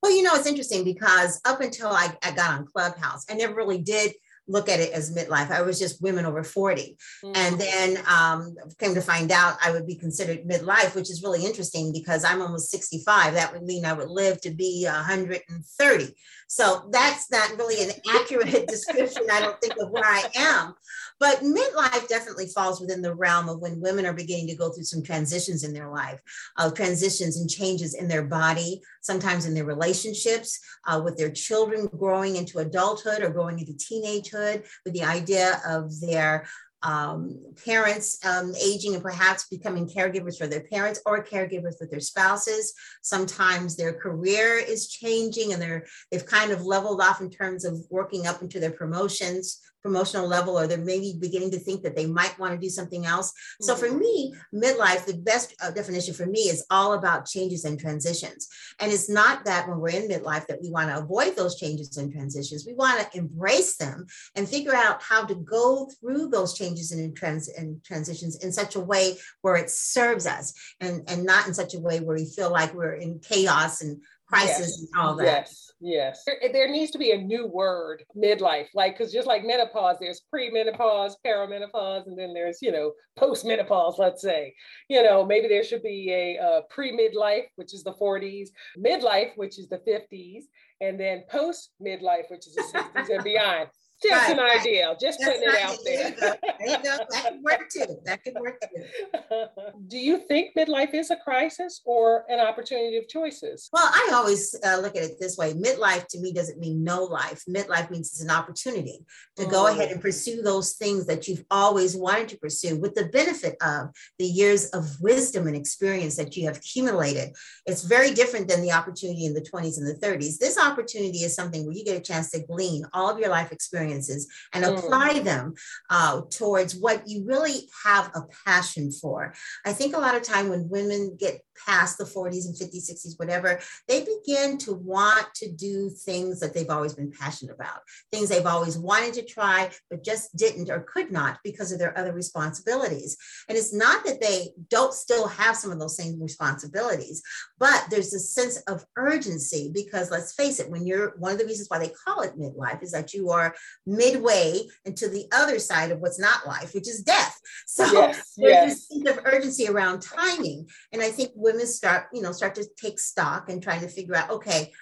Well, 0.02 0.14
you 0.14 0.22
know, 0.22 0.34
it's 0.34 0.46
interesting 0.46 0.84
because 0.84 1.40
up 1.46 1.62
until 1.62 1.88
I, 1.88 2.14
I 2.22 2.32
got 2.32 2.58
on 2.58 2.66
Clubhouse, 2.66 3.24
I 3.30 3.34
never 3.34 3.54
really 3.54 3.78
did 3.78 4.12
look 4.48 4.68
at 4.68 4.80
it 4.80 4.92
as 4.92 5.14
midlife. 5.14 5.50
I 5.50 5.62
was 5.62 5.78
just 5.78 6.02
women 6.02 6.24
over 6.24 6.42
40. 6.42 6.96
Mm. 7.24 7.36
And 7.36 7.60
then 7.60 8.04
um, 8.08 8.54
came 8.78 8.94
to 8.94 9.00
find 9.00 9.32
out 9.32 9.58
I 9.62 9.72
would 9.72 9.86
be 9.86 9.96
considered 9.96 10.44
midlife, 10.44 10.94
which 10.94 11.10
is 11.10 11.22
really 11.22 11.44
interesting 11.44 11.92
because 11.92 12.24
I'm 12.24 12.42
almost 12.42 12.70
65. 12.70 13.34
That 13.34 13.52
would 13.52 13.62
mean 13.62 13.84
I 13.84 13.92
would 13.92 14.10
live 14.10 14.40
to 14.42 14.50
be 14.50 14.84
130. 14.86 16.14
So 16.48 16.88
that's 16.92 17.30
not 17.30 17.58
really 17.58 17.82
an 17.88 17.96
accurate 18.14 18.66
description, 18.68 19.24
I 19.32 19.40
don't 19.40 19.60
think, 19.60 19.74
of 19.80 19.90
where 19.90 20.04
I 20.04 20.24
am. 20.36 20.74
But 21.18 21.40
midlife 21.40 22.08
definitely 22.08 22.48
falls 22.48 22.80
within 22.80 23.02
the 23.02 23.14
realm 23.14 23.48
of 23.48 23.60
when 23.60 23.80
women 23.80 24.06
are 24.06 24.12
beginning 24.12 24.48
to 24.48 24.56
go 24.56 24.70
through 24.70 24.84
some 24.84 25.02
transitions 25.02 25.64
in 25.64 25.72
their 25.72 25.90
life, 25.90 26.20
uh, 26.56 26.70
transitions 26.70 27.38
and 27.38 27.48
changes 27.48 27.94
in 27.94 28.08
their 28.08 28.24
body, 28.24 28.82
sometimes 29.00 29.46
in 29.46 29.54
their 29.54 29.64
relationships, 29.64 30.60
uh, 30.86 31.00
with 31.02 31.16
their 31.16 31.30
children 31.30 31.86
growing 31.86 32.36
into 32.36 32.58
adulthood 32.58 33.22
or 33.22 33.30
growing 33.30 33.58
into 33.58 33.72
teenagehood, 33.72 34.64
with 34.84 34.94
the 34.94 35.04
idea 35.04 35.60
of 35.66 36.00
their 36.00 36.46
um, 36.82 37.40
parents 37.64 38.24
um, 38.24 38.54
aging 38.62 38.94
and 38.94 39.02
perhaps 39.02 39.48
becoming 39.48 39.88
caregivers 39.88 40.38
for 40.38 40.46
their 40.46 40.60
parents 40.60 41.00
or 41.06 41.24
caregivers 41.24 41.74
with 41.80 41.90
their 41.90 42.00
spouses. 42.00 42.74
Sometimes 43.02 43.74
their 43.74 43.94
career 43.94 44.56
is 44.56 44.88
changing 44.88 45.52
and 45.52 45.60
they're 45.60 45.86
they've 46.10 46.26
kind 46.26 46.52
of 46.52 46.64
leveled 46.64 47.00
off 47.00 47.20
in 47.20 47.30
terms 47.30 47.64
of 47.64 47.84
working 47.90 48.26
up 48.26 48.42
into 48.42 48.60
their 48.60 48.70
promotions 48.70 49.60
promotional 49.86 50.26
level 50.26 50.58
or 50.58 50.66
they're 50.66 50.78
maybe 50.78 51.16
beginning 51.20 51.52
to 51.52 51.60
think 51.60 51.82
that 51.82 51.94
they 51.94 52.06
might 52.06 52.36
want 52.40 52.52
to 52.52 52.58
do 52.58 52.68
something 52.68 53.06
else. 53.06 53.30
Mm-hmm. 53.30 53.64
So 53.66 53.76
for 53.76 53.86
mm-hmm. 53.86 54.00
me, 54.00 54.34
midlife, 54.52 55.06
the 55.06 55.16
best 55.16 55.54
uh, 55.62 55.70
definition 55.70 56.12
for 56.12 56.26
me 56.26 56.40
is 56.40 56.66
all 56.70 56.94
about 56.94 57.26
changes 57.26 57.64
and 57.64 57.78
transitions. 57.78 58.48
And 58.80 58.90
it's 58.90 59.08
not 59.08 59.44
that 59.44 59.68
when 59.68 59.78
we're 59.78 59.90
in 59.90 60.08
midlife 60.08 60.46
that 60.48 60.60
we 60.60 60.70
want 60.70 60.90
to 60.90 60.98
avoid 60.98 61.36
those 61.36 61.56
changes 61.56 61.96
and 61.96 62.12
transitions. 62.12 62.66
We 62.66 62.74
want 62.74 63.00
to 63.00 63.18
embrace 63.18 63.76
them 63.76 64.06
and 64.34 64.48
figure 64.48 64.74
out 64.74 65.02
how 65.02 65.24
to 65.24 65.36
go 65.36 65.88
through 66.00 66.28
those 66.28 66.58
changes 66.58 66.90
and, 66.90 67.16
trans- 67.16 67.48
and 67.48 67.82
transitions 67.84 68.42
in 68.44 68.50
such 68.52 68.74
a 68.74 68.80
way 68.80 69.18
where 69.42 69.56
it 69.56 69.70
serves 69.70 70.26
us 70.26 70.52
and, 70.80 71.02
and 71.08 71.24
not 71.24 71.46
in 71.46 71.54
such 71.54 71.74
a 71.74 71.80
way 71.80 72.00
where 72.00 72.16
we 72.16 72.24
feel 72.24 72.50
like 72.50 72.74
we're 72.74 72.94
in 72.94 73.20
chaos 73.20 73.82
and 73.82 74.02
crisis 74.26 74.78
yes. 74.78 74.78
and 74.78 74.88
all 75.02 75.14
that. 75.16 75.24
Yes. 75.24 75.72
Yes. 75.80 76.22
There, 76.26 76.52
there, 76.52 76.68
needs 76.70 76.90
to 76.92 76.98
be 76.98 77.12
a 77.12 77.18
new 77.18 77.46
word, 77.46 78.02
midlife, 78.16 78.68
like, 78.74 78.96
because 78.96 79.12
just 79.12 79.26
like 79.26 79.44
menopause, 79.44 79.96
there's 80.00 80.22
pre-menopause, 80.30 81.16
perimenopause, 81.24 82.06
and 82.06 82.18
then 82.18 82.32
there's, 82.32 82.62
you 82.62 82.72
know, 82.72 82.92
post-menopause, 83.18 83.98
let's 83.98 84.22
say. 84.22 84.54
You 84.88 85.02
know, 85.02 85.24
maybe 85.24 85.48
there 85.48 85.62
should 85.62 85.82
be 85.82 86.10
a 86.12 86.42
uh, 86.42 86.60
pre-midlife, 86.70 87.44
which 87.56 87.74
is 87.74 87.82
the 87.82 87.92
40s, 87.92 88.48
midlife, 88.78 89.32
which 89.36 89.58
is 89.58 89.68
the 89.68 89.78
50s, 89.78 90.44
and 90.80 90.98
then 90.98 91.24
post-midlife, 91.30 92.30
which 92.30 92.46
is 92.46 92.54
the 92.54 92.62
60s 92.62 93.14
and 93.14 93.24
beyond. 93.24 93.68
Just 94.02 94.28
right, 94.28 94.38
an 94.38 94.60
idea, 94.60 94.94
just 95.00 95.18
That's 95.20 95.38
putting 95.38 95.48
it 95.48 95.62
out 95.62 95.78
there. 95.82 96.10
there 96.10 96.38
you. 96.60 96.82
That 96.82 97.08
can 97.10 97.42
work 97.42 97.68
too. 97.70 97.96
That 98.04 98.22
can 98.22 98.34
work 98.38 98.60
too. 98.60 99.44
Do 99.88 99.96
you 99.96 100.18
think 100.18 100.54
midlife 100.54 100.92
is 100.92 101.10
a 101.10 101.16
crisis 101.16 101.80
or 101.86 102.24
an 102.28 102.38
opportunity 102.38 102.98
of 102.98 103.08
choices? 103.08 103.70
Well, 103.72 103.86
I 103.86 104.10
always 104.12 104.54
uh, 104.62 104.80
look 104.82 104.96
at 104.96 105.02
it 105.02 105.18
this 105.18 105.38
way 105.38 105.54
midlife 105.54 106.08
to 106.08 106.20
me 106.20 106.32
doesn't 106.32 106.60
mean 106.60 106.84
no 106.84 107.04
life. 107.04 107.42
Midlife 107.48 107.90
means 107.90 108.10
it's 108.10 108.22
an 108.22 108.30
opportunity 108.30 108.98
to 109.36 109.44
mm. 109.44 109.50
go 109.50 109.68
ahead 109.68 109.90
and 109.90 110.00
pursue 110.00 110.42
those 110.42 110.74
things 110.74 111.06
that 111.06 111.26
you've 111.26 111.44
always 111.50 111.96
wanted 111.96 112.28
to 112.28 112.38
pursue 112.38 112.78
with 112.78 112.94
the 112.94 113.06
benefit 113.06 113.56
of 113.62 113.88
the 114.18 114.26
years 114.26 114.66
of 114.70 115.00
wisdom 115.00 115.46
and 115.46 115.56
experience 115.56 116.16
that 116.16 116.36
you 116.36 116.46
have 116.46 116.58
accumulated. 116.58 117.30
It's 117.64 117.84
very 117.84 118.12
different 118.12 118.48
than 118.48 118.60
the 118.60 118.72
opportunity 118.72 119.24
in 119.24 119.32
the 119.32 119.40
20s 119.40 119.78
and 119.78 119.86
the 119.86 120.06
30s. 120.06 120.36
This 120.36 120.58
opportunity 120.58 121.20
is 121.20 121.34
something 121.34 121.64
where 121.64 121.74
you 121.74 121.84
get 121.84 121.96
a 121.96 122.00
chance 122.00 122.30
to 122.32 122.40
glean 122.40 122.84
all 122.92 123.10
of 123.10 123.18
your 123.18 123.30
life 123.30 123.52
experience 123.52 123.85
experiences 123.86 124.28
and 124.52 124.64
mm. 124.64 124.78
apply 124.78 125.20
them 125.20 125.54
uh, 125.90 126.22
towards 126.30 126.76
what 126.76 127.08
you 127.08 127.24
really 127.24 127.68
have 127.84 128.10
a 128.14 128.22
passion 128.44 128.90
for. 128.90 129.34
I 129.64 129.72
think 129.72 129.94
a 129.94 130.00
lot 130.00 130.14
of 130.14 130.22
time 130.22 130.48
when 130.48 130.68
women 130.68 131.16
get 131.18 131.40
past 131.66 131.98
the 131.98 132.04
40s 132.04 132.46
and 132.46 132.54
50s, 132.54 132.90
60s, 132.90 133.18
whatever, 133.18 133.60
they 133.88 134.04
begin 134.04 134.58
to 134.58 134.74
want 134.74 135.26
to 135.34 135.50
do 135.50 135.90
things 135.90 136.40
that 136.40 136.52
they've 136.52 136.70
always 136.70 136.94
been 136.94 137.10
passionate 137.10 137.54
about, 137.54 137.80
things 138.12 138.28
they've 138.28 138.46
always 138.46 138.78
wanted 138.78 139.14
to 139.14 139.24
try, 139.24 139.70
but 139.90 140.04
just 140.04 140.36
didn't 140.36 140.70
or 140.70 140.80
could 140.80 141.10
not 141.10 141.38
because 141.42 141.72
of 141.72 141.78
their 141.78 141.96
other 141.98 142.12
responsibilities. 142.12 143.16
And 143.48 143.56
it's 143.56 143.72
not 143.72 144.04
that 144.04 144.20
they 144.20 144.48
don't 144.68 144.92
still 144.92 145.28
have 145.28 145.56
some 145.56 145.72
of 145.72 145.78
those 145.78 145.96
same 145.96 146.20
responsibilities, 146.20 147.22
but 147.58 147.86
there's 147.90 148.12
a 148.12 148.18
sense 148.18 148.58
of 148.68 148.84
urgency 148.96 149.70
because 149.72 150.10
let's 150.10 150.34
face 150.34 150.60
it, 150.60 150.70
when 150.70 150.86
you're 150.86 151.16
one 151.18 151.32
of 151.32 151.38
the 151.38 151.46
reasons 151.46 151.68
why 151.68 151.78
they 151.78 151.92
call 152.04 152.22
it 152.22 152.38
midlife 152.38 152.82
is 152.82 152.92
that 152.92 153.14
you 153.14 153.30
are 153.30 153.54
midway 153.86 154.60
into 154.84 155.08
the 155.08 155.26
other 155.32 155.58
side 155.58 155.90
of 155.90 156.00
what's 156.00 156.18
not 156.18 156.46
life, 156.46 156.74
which 156.74 156.88
is 156.88 157.02
death. 157.02 157.40
So 157.68 157.84
yes, 157.92 158.32
there's 158.36 158.52
yes. 158.52 158.68
this 158.68 158.88
sense 158.88 159.08
of 159.10 159.24
urgency 159.24 159.68
around 159.68 160.00
timing. 160.00 160.68
And 160.92 161.02
I 161.02 161.10
think 161.10 161.32
women 161.34 161.66
start, 161.66 162.06
you 162.12 162.22
know, 162.22 162.32
start 162.32 162.54
to 162.54 162.64
take 162.80 162.98
stock 162.98 163.50
and 163.50 163.62
trying 163.62 163.80
to 163.80 163.88
figure 163.88 164.14
out, 164.14 164.30
okay, 164.30 164.72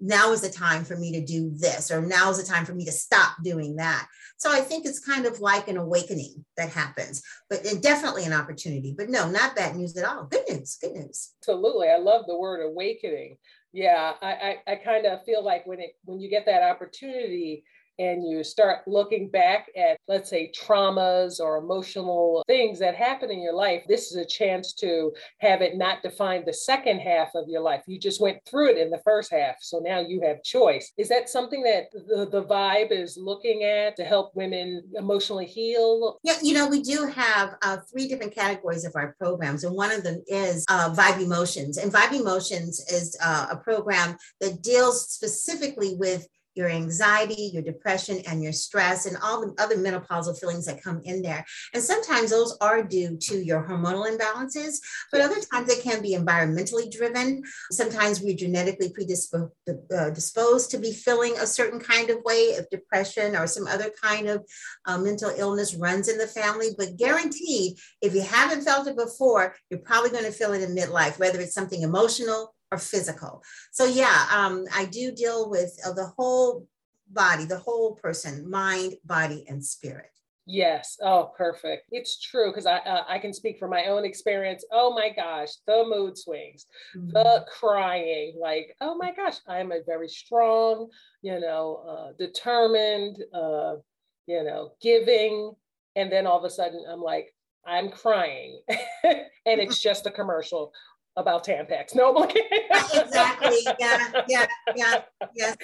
now 0.00 0.32
is 0.32 0.42
the 0.42 0.50
time 0.50 0.84
for 0.84 0.96
me 0.96 1.12
to 1.12 1.24
do 1.24 1.50
this, 1.54 1.90
or 1.90 2.02
now 2.02 2.30
is 2.30 2.36
the 2.36 2.44
time 2.44 2.64
for 2.64 2.74
me 2.74 2.84
to 2.84 2.92
stop 2.92 3.36
doing 3.42 3.76
that. 3.76 4.06
So 4.36 4.52
I 4.52 4.60
think 4.60 4.84
it's 4.84 4.98
kind 4.98 5.26
of 5.26 5.40
like 5.40 5.68
an 5.68 5.76
awakening 5.76 6.44
that 6.56 6.68
happens, 6.68 7.22
but 7.48 7.62
definitely 7.80 8.24
an 8.24 8.32
opportunity. 8.32 8.94
But 8.96 9.08
no, 9.08 9.30
not 9.30 9.56
bad 9.56 9.76
news 9.76 9.96
at 9.96 10.04
all. 10.04 10.24
Good 10.24 10.44
news. 10.50 10.76
Good 10.80 10.92
news. 10.92 11.32
Absolutely. 11.40 11.88
I 11.88 11.96
love 11.96 12.26
the 12.26 12.36
word 12.36 12.62
awakening. 12.62 13.38
Yeah, 13.72 14.12
I, 14.20 14.32
I, 14.66 14.72
I 14.72 14.76
kind 14.76 15.06
of 15.06 15.24
feel 15.24 15.42
like 15.44 15.66
when 15.66 15.80
it 15.80 15.96
when 16.04 16.20
you 16.20 16.28
get 16.28 16.46
that 16.46 16.62
opportunity, 16.62 17.64
and 17.98 18.26
you 18.26 18.42
start 18.42 18.86
looking 18.86 19.28
back 19.28 19.68
at, 19.76 19.98
let's 20.08 20.30
say, 20.30 20.52
traumas 20.52 21.40
or 21.40 21.58
emotional 21.58 22.42
things 22.46 22.78
that 22.78 22.94
happen 22.94 23.30
in 23.30 23.40
your 23.40 23.54
life, 23.54 23.82
this 23.88 24.10
is 24.10 24.16
a 24.16 24.24
chance 24.24 24.72
to 24.74 25.12
have 25.38 25.62
it 25.62 25.76
not 25.76 26.02
define 26.02 26.44
the 26.44 26.52
second 26.52 27.00
half 27.00 27.34
of 27.34 27.48
your 27.48 27.60
life. 27.60 27.82
You 27.86 27.98
just 27.98 28.20
went 28.20 28.38
through 28.46 28.70
it 28.70 28.78
in 28.78 28.90
the 28.90 29.00
first 29.04 29.32
half. 29.32 29.56
So 29.60 29.78
now 29.78 30.00
you 30.00 30.20
have 30.22 30.42
choice. 30.42 30.92
Is 30.98 31.08
that 31.08 31.28
something 31.28 31.62
that 31.62 31.84
the, 31.92 32.28
the 32.30 32.44
vibe 32.44 32.90
is 32.90 33.16
looking 33.16 33.64
at 33.64 33.96
to 33.96 34.04
help 34.04 34.34
women 34.34 34.82
emotionally 34.94 35.46
heal? 35.46 36.18
Yeah, 36.22 36.36
you 36.42 36.54
know, 36.54 36.68
we 36.68 36.82
do 36.82 37.06
have 37.06 37.56
uh, 37.62 37.78
three 37.90 38.08
different 38.08 38.34
categories 38.34 38.84
of 38.84 38.92
our 38.96 39.14
programs, 39.18 39.64
and 39.64 39.74
one 39.74 39.90
of 39.90 40.02
them 40.02 40.22
is 40.26 40.64
uh, 40.68 40.92
Vibe 40.94 41.22
Emotions. 41.22 41.78
And 41.78 41.92
Vibe 41.92 42.20
Emotions 42.20 42.84
is 42.90 43.16
uh, 43.22 43.48
a 43.50 43.56
program 43.56 44.16
that 44.40 44.62
deals 44.62 45.08
specifically 45.10 45.96
with 45.98 46.26
your 46.54 46.68
anxiety, 46.68 47.50
your 47.52 47.62
depression, 47.62 48.20
and 48.26 48.42
your 48.42 48.52
stress, 48.52 49.06
and 49.06 49.16
all 49.22 49.40
the 49.40 49.54
other 49.62 49.76
menopausal 49.76 50.38
feelings 50.38 50.66
that 50.66 50.82
come 50.82 51.00
in 51.04 51.22
there. 51.22 51.44
And 51.72 51.82
sometimes 51.82 52.30
those 52.30 52.56
are 52.60 52.82
due 52.82 53.16
to 53.16 53.44
your 53.44 53.66
hormonal 53.66 54.10
imbalances, 54.10 54.80
but 55.10 55.20
other 55.20 55.40
times 55.52 55.70
it 55.70 55.82
can 55.82 56.02
be 56.02 56.14
environmentally 56.14 56.90
driven. 56.90 57.42
Sometimes 57.70 58.20
we're 58.20 58.36
genetically 58.36 58.90
predisposed 58.90 59.52
uh, 59.68 60.10
to 60.70 60.78
be 60.78 60.92
feeling 60.92 61.34
a 61.38 61.46
certain 61.46 61.80
kind 61.80 62.10
of 62.10 62.22
way 62.24 62.54
if 62.54 62.68
depression 62.70 63.36
or 63.36 63.46
some 63.46 63.66
other 63.66 63.90
kind 64.02 64.28
of 64.28 64.44
uh, 64.86 64.98
mental 64.98 65.32
illness 65.36 65.74
runs 65.74 66.08
in 66.08 66.18
the 66.18 66.26
family. 66.26 66.68
But 66.76 66.96
guaranteed, 66.96 67.78
if 68.00 68.14
you 68.14 68.22
haven't 68.22 68.62
felt 68.62 68.86
it 68.86 68.96
before, 68.96 69.54
you're 69.70 69.80
probably 69.80 70.10
going 70.10 70.24
to 70.24 70.32
feel 70.32 70.52
it 70.52 70.62
in 70.62 70.74
midlife, 70.74 71.18
whether 71.18 71.40
it's 71.40 71.54
something 71.54 71.82
emotional 71.82 72.54
or 72.74 72.78
physical. 72.78 73.42
So 73.72 73.84
yeah, 73.84 74.26
um, 74.32 74.64
I 74.74 74.86
do 74.86 75.12
deal 75.12 75.48
with 75.48 75.78
uh, 75.86 75.92
the 75.92 76.06
whole 76.16 76.66
body, 77.08 77.44
the 77.44 77.58
whole 77.58 77.94
person, 77.94 78.50
mind, 78.50 78.94
body, 79.04 79.44
and 79.48 79.64
spirit. 79.64 80.10
Yes. 80.46 80.98
Oh, 81.02 81.32
perfect. 81.38 81.86
It's 81.90 82.20
true 82.20 82.50
because 82.50 82.66
I 82.66 82.76
uh, 82.78 83.04
I 83.08 83.18
can 83.18 83.32
speak 83.32 83.58
from 83.58 83.70
my 83.70 83.86
own 83.86 84.04
experience. 84.04 84.62
Oh 84.70 84.92
my 84.92 85.08
gosh, 85.08 85.52
the 85.66 85.84
mood 85.88 86.18
swings, 86.18 86.66
mm-hmm. 86.94 87.10
the 87.10 87.46
crying. 87.58 88.36
Like, 88.38 88.76
oh 88.82 88.94
my 88.94 89.14
gosh, 89.14 89.36
I'm 89.48 89.72
a 89.72 89.80
very 89.86 90.08
strong, 90.08 90.90
you 91.22 91.40
know, 91.40 91.82
uh, 91.88 92.12
determined, 92.18 93.24
uh, 93.32 93.76
you 94.26 94.44
know, 94.44 94.72
giving, 94.82 95.54
and 95.96 96.12
then 96.12 96.26
all 96.26 96.38
of 96.38 96.44
a 96.44 96.50
sudden 96.50 96.84
I'm 96.90 97.00
like, 97.00 97.34
I'm 97.66 97.88
crying, 97.88 98.60
and 98.68 99.60
it's 99.60 99.80
just 99.80 100.06
a 100.06 100.10
commercial 100.10 100.74
about 101.16 101.44
Tampax. 101.44 101.94
No, 101.94 102.14
I'm 102.16 102.28
exactly. 102.30 103.58
Yeah, 103.78 104.22
yeah, 104.28 104.46
yeah, 104.74 105.02
yes. 105.34 105.56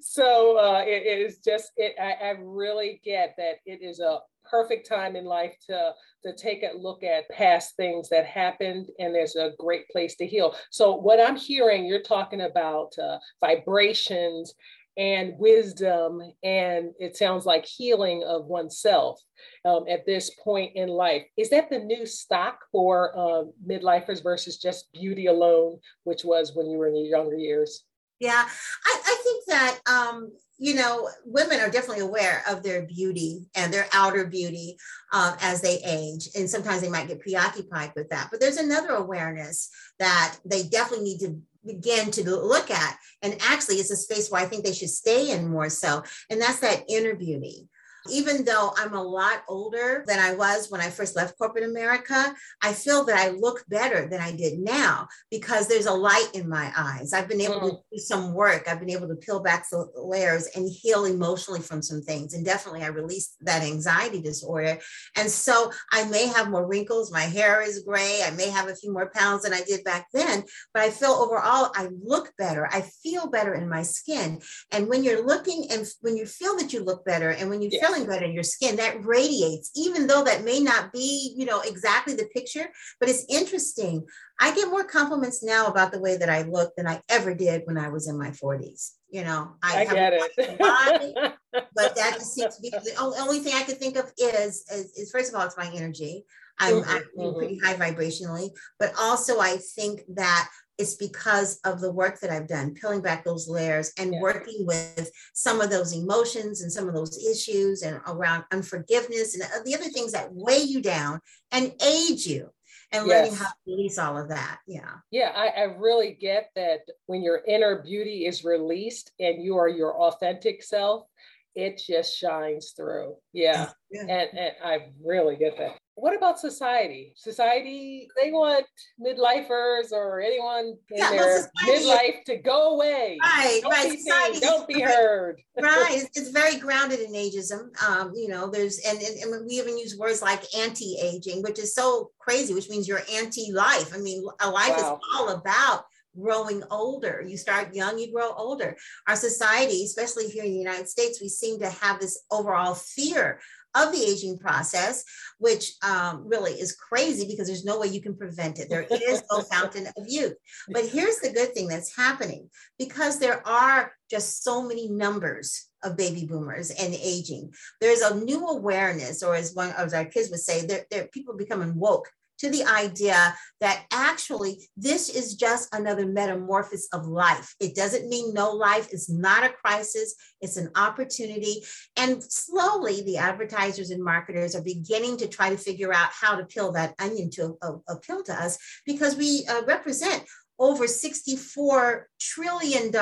so 0.00 0.58
uh, 0.58 0.82
it, 0.86 1.02
it 1.06 1.26
is 1.26 1.38
just. 1.38 1.72
It. 1.76 1.94
I, 2.00 2.28
I 2.28 2.30
really 2.40 3.00
get 3.04 3.34
that 3.38 3.56
it 3.66 3.82
is 3.82 4.00
a 4.00 4.18
perfect 4.48 4.88
time 4.88 5.16
in 5.16 5.24
life 5.24 5.54
to 5.66 5.92
to 6.24 6.34
take 6.36 6.62
a 6.62 6.76
look 6.76 7.02
at 7.02 7.28
past 7.30 7.76
things 7.76 8.08
that 8.08 8.26
happened 8.26 8.88
and 8.98 9.14
there's 9.14 9.36
a 9.36 9.52
great 9.58 9.88
place 9.88 10.16
to 10.16 10.26
heal 10.26 10.54
so 10.70 10.94
what 10.94 11.20
i'm 11.20 11.36
hearing 11.36 11.86
you're 11.86 12.02
talking 12.02 12.42
about 12.42 12.92
uh, 13.02 13.18
vibrations 13.40 14.54
and 14.96 15.34
wisdom 15.38 16.20
and 16.42 16.90
it 16.98 17.16
sounds 17.16 17.44
like 17.44 17.66
healing 17.66 18.22
of 18.24 18.46
oneself 18.46 19.20
um, 19.64 19.84
at 19.88 20.06
this 20.06 20.30
point 20.42 20.72
in 20.76 20.88
life. 20.88 21.24
Is 21.36 21.50
that 21.50 21.70
the 21.70 21.80
new 21.80 22.06
stock 22.06 22.60
for 22.70 23.16
uh, 23.18 23.44
midlifers 23.66 24.22
versus 24.22 24.58
just 24.58 24.92
beauty 24.92 25.26
alone 25.26 25.78
which 26.04 26.24
was 26.24 26.54
when 26.54 26.70
you 26.70 26.78
were 26.78 26.88
in 26.88 26.96
your 26.96 27.06
younger 27.06 27.36
years? 27.36 27.84
Yeah 28.20 28.44
i, 28.86 29.00
I 29.04 29.16
think 29.22 29.44
that 29.46 29.78
um, 29.90 30.32
you 30.58 30.74
know 30.74 31.08
women 31.24 31.60
are 31.60 31.70
definitely 31.70 32.04
aware 32.04 32.42
of 32.48 32.62
their 32.62 32.82
beauty 32.82 33.46
and 33.56 33.72
their 33.72 33.86
outer 33.92 34.26
beauty 34.26 34.76
uh, 35.12 35.36
as 35.40 35.60
they 35.60 35.80
age 35.84 36.28
and 36.36 36.48
sometimes 36.48 36.80
they 36.80 36.88
might 36.88 37.08
get 37.08 37.20
preoccupied 37.20 37.92
with 37.96 38.08
that. 38.10 38.28
But 38.30 38.40
there's 38.40 38.56
another 38.56 38.90
awareness 38.90 39.70
that 39.98 40.36
they 40.44 40.62
definitely 40.62 41.04
need 41.04 41.18
to 41.20 41.40
begin 41.66 42.10
to 42.12 42.28
look 42.30 42.70
at. 42.70 42.98
And 43.22 43.36
actually, 43.40 43.76
it's 43.76 43.90
a 43.90 43.96
space 43.96 44.30
where 44.30 44.42
I 44.42 44.46
think 44.46 44.64
they 44.64 44.72
should 44.72 44.90
stay 44.90 45.30
in 45.30 45.48
more 45.48 45.70
so. 45.70 46.02
And 46.30 46.40
that's 46.40 46.60
that 46.60 46.84
inner 46.88 47.14
beauty. 47.14 47.68
Even 48.10 48.44
though 48.44 48.72
I'm 48.76 48.94
a 48.94 49.02
lot 49.02 49.42
older 49.48 50.04
than 50.06 50.18
I 50.18 50.34
was 50.34 50.70
when 50.70 50.80
I 50.80 50.90
first 50.90 51.16
left 51.16 51.38
corporate 51.38 51.64
America, 51.64 52.34
I 52.62 52.72
feel 52.72 53.04
that 53.04 53.16
I 53.16 53.30
look 53.30 53.64
better 53.68 54.08
than 54.08 54.20
I 54.20 54.32
did 54.36 54.58
now 54.58 55.08
because 55.30 55.68
there's 55.68 55.86
a 55.86 55.92
light 55.92 56.28
in 56.34 56.48
my 56.48 56.70
eyes. 56.76 57.12
I've 57.12 57.28
been 57.28 57.40
able 57.40 57.60
mm. 57.60 57.70
to 57.70 57.76
do 57.92 57.98
some 57.98 58.34
work. 58.34 58.68
I've 58.68 58.80
been 58.80 58.90
able 58.90 59.08
to 59.08 59.16
peel 59.16 59.40
back 59.40 59.68
the 59.70 59.86
layers 59.96 60.48
and 60.54 60.68
heal 60.68 61.06
emotionally 61.06 61.60
from 61.60 61.80
some 61.80 62.02
things. 62.02 62.34
And 62.34 62.44
definitely, 62.44 62.82
I 62.82 62.88
released 62.88 63.36
that 63.40 63.62
anxiety 63.62 64.20
disorder. 64.20 64.78
And 65.16 65.30
so 65.30 65.72
I 65.90 66.04
may 66.04 66.26
have 66.26 66.50
more 66.50 66.66
wrinkles. 66.66 67.12
My 67.12 67.22
hair 67.22 67.62
is 67.62 67.84
gray. 67.86 68.20
I 68.24 68.30
may 68.30 68.50
have 68.50 68.68
a 68.68 68.76
few 68.76 68.92
more 68.92 69.10
pounds 69.14 69.42
than 69.44 69.54
I 69.54 69.62
did 69.62 69.82
back 69.84 70.08
then. 70.12 70.44
But 70.74 70.82
I 70.82 70.90
feel 70.90 71.12
overall, 71.12 71.70
I 71.74 71.88
look 72.02 72.32
better. 72.36 72.68
I 72.70 72.82
feel 73.02 73.28
better 73.28 73.54
in 73.54 73.68
my 73.68 73.82
skin. 73.82 74.40
And 74.70 74.88
when 74.88 75.04
you're 75.04 75.24
looking 75.24 75.70
and 75.70 75.86
when 76.02 76.16
you 76.16 76.26
feel 76.26 76.56
that 76.58 76.72
you 76.72 76.84
look 76.84 77.04
better 77.04 77.30
and 77.30 77.48
when 77.48 77.62
you 77.62 77.70
feel 77.70 77.93
feeling 77.94 78.08
good 78.08 78.22
in 78.22 78.32
your 78.32 78.42
skin 78.42 78.76
that 78.76 79.04
radiates 79.04 79.70
even 79.76 80.06
though 80.06 80.24
that 80.24 80.44
may 80.44 80.60
not 80.60 80.92
be 80.92 81.34
you 81.36 81.46
know 81.46 81.60
exactly 81.60 82.14
the 82.14 82.28
picture 82.34 82.66
but 83.00 83.08
it's 83.08 83.24
interesting. 83.28 84.04
I 84.40 84.54
get 84.54 84.68
more 84.68 84.84
compliments 84.84 85.44
now 85.44 85.66
about 85.66 85.92
the 85.92 86.00
way 86.00 86.16
that 86.16 86.28
i 86.28 86.42
look 86.42 86.74
than 86.76 86.86
i 86.86 87.00
ever 87.08 87.34
did 87.34 87.62
when 87.64 87.78
i 87.78 87.88
was 87.88 88.08
in 88.08 88.18
my 88.18 88.30
40s 88.30 88.92
you 89.10 89.22
know? 89.22 89.52
I, 89.62 89.82
I 89.82 89.84
get 89.84 90.12
it. 90.12 90.58
body, 90.58 91.14
but 91.52 91.94
that 91.94 92.14
just 92.14 92.34
seems 92.34 92.56
to 92.56 92.62
be 92.62 92.70
the 92.70 92.96
only, 92.98 93.38
thing 93.38 93.54
i 93.54 93.62
could 93.62 93.78
think 93.78 93.96
of 93.96 94.12
is, 94.18 94.64
is, 94.72 94.92
is 94.96 95.10
first 95.12 95.32
of 95.32 95.38
all 95.38 95.46
it's 95.46 95.56
my 95.56 95.70
energy. 95.72 96.24
I'm, 96.58 96.82
mm-hmm. 96.82 97.20
I'm 97.20 97.34
pretty 97.34 97.58
high 97.58 97.74
vibrationally 97.74 98.50
but 98.78 98.92
also 98.98 99.40
i 99.40 99.58
think 99.74 100.02
that 100.14 100.48
it's 100.78 100.94
because 100.94 101.60
of 101.64 101.80
the 101.80 101.92
work 101.92 102.20
that 102.20 102.30
I've 102.30 102.48
done, 102.48 102.74
peeling 102.74 103.00
back 103.00 103.24
those 103.24 103.48
layers 103.48 103.92
and 103.98 104.12
yeah. 104.12 104.20
working 104.20 104.66
with 104.66 105.10
some 105.32 105.60
of 105.60 105.70
those 105.70 105.92
emotions 105.92 106.62
and 106.62 106.72
some 106.72 106.88
of 106.88 106.94
those 106.94 107.24
issues 107.24 107.82
and 107.82 108.00
around 108.06 108.44
unforgiveness 108.52 109.34
and 109.34 109.44
uh, 109.44 109.62
the 109.64 109.74
other 109.74 109.88
things 109.88 110.12
that 110.12 110.32
weigh 110.32 110.62
you 110.62 110.82
down 110.82 111.20
and 111.52 111.72
age 111.82 112.26
you 112.26 112.50
and 112.90 113.06
yes. 113.06 113.24
learning 113.24 113.38
how 113.38 113.46
to 113.46 113.54
release 113.66 113.98
all 113.98 114.18
of 114.18 114.28
that. 114.28 114.58
Yeah. 114.66 114.90
Yeah, 115.10 115.32
I, 115.34 115.48
I, 115.48 115.62
really 115.78 116.16
get 116.20 116.50
that 116.54 116.80
when 117.06 117.22
your 117.22 117.42
inner 117.46 117.82
beauty 117.82 118.26
is 118.26 118.44
released 118.44 119.12
and 119.18 119.42
you 119.42 119.56
are 119.56 119.68
your 119.68 119.94
authentic 119.94 120.62
self, 120.62 121.06
it 121.54 121.80
just 121.84 122.16
shines 122.16 122.72
through. 122.76 123.14
Yeah. 123.32 123.70
yeah. 123.90 124.00
And, 124.02 124.38
and 124.38 124.52
I 124.62 124.88
really 125.02 125.36
get 125.36 125.56
that 125.58 125.76
what 125.96 126.16
about 126.16 126.40
society? 126.40 127.12
Society, 127.16 128.08
they 128.20 128.32
want 128.32 128.66
midlifers 129.00 129.92
or 129.92 130.20
anyone 130.20 130.74
in 130.90 130.98
yeah, 130.98 131.10
their 131.10 131.50
midlife 131.66 132.24
to 132.26 132.36
go 132.36 132.74
away. 132.74 133.16
Right, 133.22 133.60
don't 133.62 133.70
right. 133.70 133.90
Be 133.90 133.98
seen, 133.98 134.40
don't 134.40 134.66
be 134.66 134.80
heard. 134.80 135.40
right. 135.60 136.04
It's, 136.14 136.30
very 136.34 136.56
grounded 136.56 136.98
in 136.98 137.12
ageism. 137.12 137.70
Um, 137.88 138.12
you 138.14 138.28
know, 138.28 138.50
there's 138.50 138.80
and, 138.80 139.00
and, 139.00 139.16
and 139.18 139.46
we 139.46 139.54
even 139.54 139.78
use 139.78 139.96
words 139.96 140.20
like 140.20 140.42
anti-aging, 140.56 141.42
which 141.42 141.60
is 141.60 141.74
so 141.74 142.10
crazy, 142.18 142.54
which 142.54 142.68
means 142.68 142.88
you're 142.88 143.02
anti-life. 143.12 143.94
I 143.94 143.98
mean, 143.98 144.26
a 144.40 144.50
life 144.50 144.76
wow. 144.76 144.98
is 144.98 145.00
all 145.14 145.28
about 145.28 145.84
growing 146.20 146.62
older. 146.70 147.24
You 147.26 147.36
start 147.36 147.74
young, 147.74 147.98
you 147.98 148.12
grow 148.12 148.32
older. 148.32 148.76
Our 149.06 149.16
society, 149.16 149.84
especially 149.84 150.28
here 150.28 150.44
in 150.44 150.52
the 150.52 150.58
United 150.58 150.88
States, 150.88 151.20
we 151.20 151.28
seem 151.28 151.60
to 151.60 151.70
have 151.70 152.00
this 152.00 152.24
overall 152.30 152.74
fear 152.74 153.40
of 153.74 153.92
the 153.92 154.02
aging 154.02 154.38
process, 154.38 155.04
which 155.38 155.74
um, 155.82 156.26
really 156.26 156.52
is 156.52 156.76
crazy 156.76 157.26
because 157.26 157.46
there's 157.46 157.64
no 157.64 157.78
way 157.78 157.88
you 157.88 158.00
can 158.00 158.16
prevent 158.16 158.58
it. 158.58 158.68
There 158.68 158.86
is 158.90 159.22
no 159.30 159.40
fountain 159.52 159.86
of 159.86 160.04
youth. 160.06 160.34
But 160.68 160.86
here's 160.86 161.18
the 161.18 161.32
good 161.32 161.54
thing 161.54 161.68
that's 161.68 161.96
happening 161.96 162.50
because 162.78 163.18
there 163.18 163.46
are 163.46 163.92
just 164.10 164.44
so 164.44 164.62
many 164.66 164.88
numbers 164.88 165.68
of 165.82 165.96
baby 165.96 166.26
boomers 166.26 166.70
and 166.70 166.94
aging. 166.94 167.52
There's 167.80 168.00
a 168.00 168.14
new 168.14 168.46
awareness, 168.46 169.22
or 169.22 169.34
as 169.34 169.54
one 169.54 169.72
of 169.72 169.92
our 169.92 170.04
kids 170.04 170.30
would 170.30 170.40
say, 170.40 170.64
there, 170.66 170.86
there 170.90 171.08
people 171.12 171.36
becoming 171.36 171.74
woke 171.78 172.08
to 172.38 172.50
the 172.50 172.64
idea 172.64 173.34
that 173.60 173.84
actually 173.92 174.68
this 174.76 175.08
is 175.08 175.34
just 175.34 175.74
another 175.74 176.06
metamorphosis 176.06 176.88
of 176.92 177.06
life. 177.06 177.54
It 177.60 177.74
doesn't 177.74 178.08
mean 178.08 178.34
no 178.34 178.50
life. 178.50 178.88
It's 178.92 179.10
not 179.10 179.44
a 179.44 179.50
crisis, 179.50 180.14
it's 180.40 180.56
an 180.56 180.70
opportunity. 180.76 181.62
And 181.96 182.22
slowly, 182.22 183.02
the 183.02 183.18
advertisers 183.18 183.90
and 183.90 184.02
marketers 184.02 184.54
are 184.54 184.62
beginning 184.62 185.16
to 185.18 185.28
try 185.28 185.50
to 185.50 185.56
figure 185.56 185.92
out 185.92 186.10
how 186.12 186.36
to 186.36 186.44
peel 186.44 186.72
that 186.72 186.94
onion 186.98 187.30
to 187.30 187.56
uh, 187.62 187.76
appeal 187.88 188.22
to 188.24 188.32
us 188.32 188.58
because 188.84 189.16
we 189.16 189.46
uh, 189.48 189.62
represent 189.66 190.24
over 190.58 190.84
$64 190.84 192.02
trillion 192.20 192.92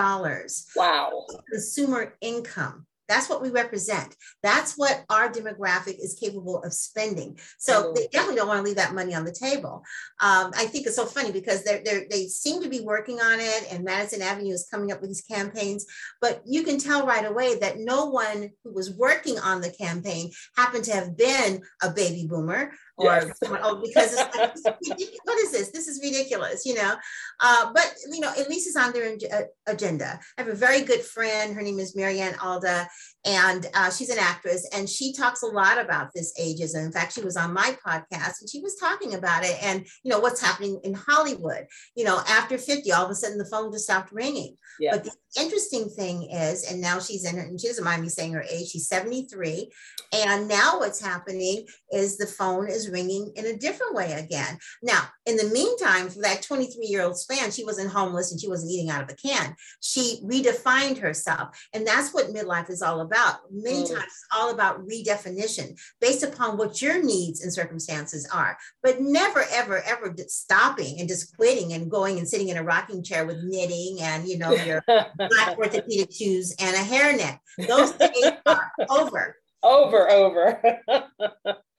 wow 0.74 1.26
consumer 1.50 2.14
income 2.22 2.86
That's 3.12 3.28
what 3.28 3.42
we 3.42 3.50
represent. 3.50 4.16
That's 4.42 4.72
what 4.78 5.04
our 5.10 5.30
demographic 5.30 5.96
is 6.00 6.18
capable 6.18 6.62
of 6.62 6.72
spending. 6.72 7.38
So 7.58 7.92
they 7.94 8.06
definitely 8.10 8.36
don't 8.36 8.48
want 8.48 8.60
to 8.60 8.64
leave 8.64 8.76
that 8.76 8.94
money 8.94 9.14
on 9.14 9.26
the 9.26 9.36
table. 9.38 9.82
Um, 10.18 10.50
I 10.56 10.64
think 10.64 10.86
it's 10.86 10.96
so 10.96 11.04
funny 11.04 11.30
because 11.30 11.62
they're, 11.62 11.82
they're, 11.84 12.06
they 12.10 12.24
seem 12.24 12.62
to 12.62 12.70
be 12.70 12.80
working 12.80 13.20
on 13.20 13.38
it, 13.38 13.70
and 13.70 13.84
Madison 13.84 14.22
Avenue 14.22 14.54
is 14.54 14.66
coming 14.70 14.92
up 14.92 15.02
with 15.02 15.10
these 15.10 15.20
campaigns. 15.20 15.84
But 16.22 16.40
you 16.46 16.62
can 16.62 16.78
tell 16.78 17.06
right 17.06 17.26
away 17.26 17.58
that 17.58 17.80
no 17.80 18.06
one 18.06 18.48
who 18.64 18.72
was 18.72 18.96
working 18.96 19.38
on 19.38 19.60
the 19.60 19.70
campaign 19.70 20.30
happened 20.56 20.84
to 20.84 20.94
have 20.94 21.14
been 21.14 21.60
a 21.82 21.90
baby 21.90 22.26
boomer 22.26 22.72
or 22.96 23.06
yes. 23.06 23.30
oh, 23.42 23.80
because 23.82 24.12
it's 24.12 24.64
like, 24.64 24.76
what 25.24 25.38
is 25.38 25.52
this? 25.52 25.70
This 25.70 25.88
is 25.88 26.00
ridiculous, 26.02 26.66
you 26.66 26.74
know. 26.74 26.94
Uh, 27.40 27.72
but 27.74 27.94
you 28.10 28.20
know, 28.20 28.32
at 28.38 28.48
least 28.48 28.66
it's 28.66 28.76
on 28.76 28.92
their 28.92 29.16
uh, 29.32 29.42
agenda. 29.66 30.20
I 30.36 30.42
have 30.42 30.50
a 30.50 30.54
very 30.54 30.82
good 30.82 31.00
friend. 31.00 31.54
Her 31.54 31.62
name 31.62 31.78
is 31.78 31.96
Marianne 31.96 32.36
Alda, 32.42 32.88
and 33.24 33.66
uh, 33.74 33.90
she's 33.90 34.10
an 34.10 34.18
actress, 34.18 34.68
and 34.74 34.88
she 34.88 35.12
talks 35.12 35.42
a 35.42 35.46
lot 35.46 35.78
about 35.78 36.10
this 36.14 36.32
ageism. 36.40 36.84
In 36.84 36.92
fact, 36.92 37.12
she 37.12 37.22
was 37.22 37.36
on 37.36 37.52
my 37.52 37.76
podcast, 37.86 38.40
and 38.40 38.50
she 38.50 38.60
was 38.60 38.76
talking 38.76 39.14
about 39.14 39.44
it, 39.44 39.56
and 39.62 39.86
you 40.02 40.10
know 40.10 40.20
what's 40.20 40.40
happening 40.40 40.80
in 40.84 40.94
Hollywood. 40.94 41.66
You 41.94 42.04
know, 42.04 42.20
after 42.28 42.58
fifty, 42.58 42.92
all 42.92 43.04
of 43.04 43.10
a 43.10 43.14
sudden 43.14 43.38
the 43.38 43.46
phone 43.46 43.72
just 43.72 43.84
stopped 43.84 44.12
ringing. 44.12 44.56
Yeah. 44.80 44.92
But 44.92 45.04
the 45.04 45.12
interesting 45.40 45.88
thing 45.88 46.30
is, 46.30 46.70
and 46.70 46.80
now 46.80 46.98
she's 46.98 47.24
in, 47.24 47.38
it, 47.38 47.46
and 47.46 47.60
she 47.60 47.68
doesn't 47.68 47.84
mind 47.84 48.02
me 48.02 48.08
saying 48.08 48.32
her 48.32 48.44
age. 48.50 48.68
She's 48.68 48.88
seventy 48.88 49.26
three, 49.26 49.70
and 50.12 50.48
now 50.48 50.78
what's 50.78 51.00
happening 51.00 51.66
is 51.90 52.16
the 52.16 52.26
phone 52.26 52.68
is 52.68 52.90
ringing 52.90 53.32
in 53.36 53.46
a 53.46 53.56
different 53.56 53.94
way 53.94 54.12
again. 54.12 54.58
Now, 54.82 55.08
in 55.26 55.36
the 55.36 55.50
meantime, 55.52 56.08
for 56.08 56.20
that 56.22 56.42
23 56.42 56.86
year 56.86 57.02
old 57.02 57.18
span, 57.18 57.50
she 57.50 57.64
wasn't 57.64 57.92
homeless 57.92 58.32
and 58.32 58.40
she 58.40 58.48
wasn't 58.48 58.72
eating 58.72 58.90
out 58.90 59.02
of 59.02 59.10
a 59.10 59.16
can. 59.16 59.54
She 59.80 60.20
redefined 60.24 60.98
herself. 60.98 61.56
And 61.72 61.86
that's 61.86 62.12
what 62.12 62.34
midlife 62.34 62.70
is 62.70 62.82
all 62.82 63.00
about. 63.00 63.11
Many 63.50 63.84
mm. 63.84 63.88
times, 63.88 64.04
it's 64.04 64.26
all 64.34 64.50
about 64.50 64.86
redefinition 64.86 65.78
based 66.00 66.22
upon 66.22 66.56
what 66.56 66.80
your 66.80 67.02
needs 67.02 67.42
and 67.42 67.52
circumstances 67.52 68.28
are, 68.32 68.56
but 68.82 69.00
never, 69.00 69.44
ever, 69.50 69.82
ever 69.82 70.14
stopping 70.28 70.98
and 71.00 71.08
just 71.08 71.36
quitting 71.36 71.72
and 71.72 71.90
going 71.90 72.18
and 72.18 72.28
sitting 72.28 72.48
in 72.48 72.56
a 72.56 72.62
rocking 72.62 73.02
chair 73.02 73.26
with 73.26 73.42
knitting 73.42 73.98
and, 74.00 74.28
you 74.28 74.38
know, 74.38 74.52
your 74.52 74.82
black 74.86 75.56
orthopedic 75.58 76.12
shoes 76.12 76.54
and 76.58 76.74
a 76.74 76.78
hairnet. 76.78 77.38
Those 77.68 77.92
days 77.92 78.32
are 78.46 78.72
over. 78.88 79.36
Over, 79.62 80.10
over. 80.10 80.80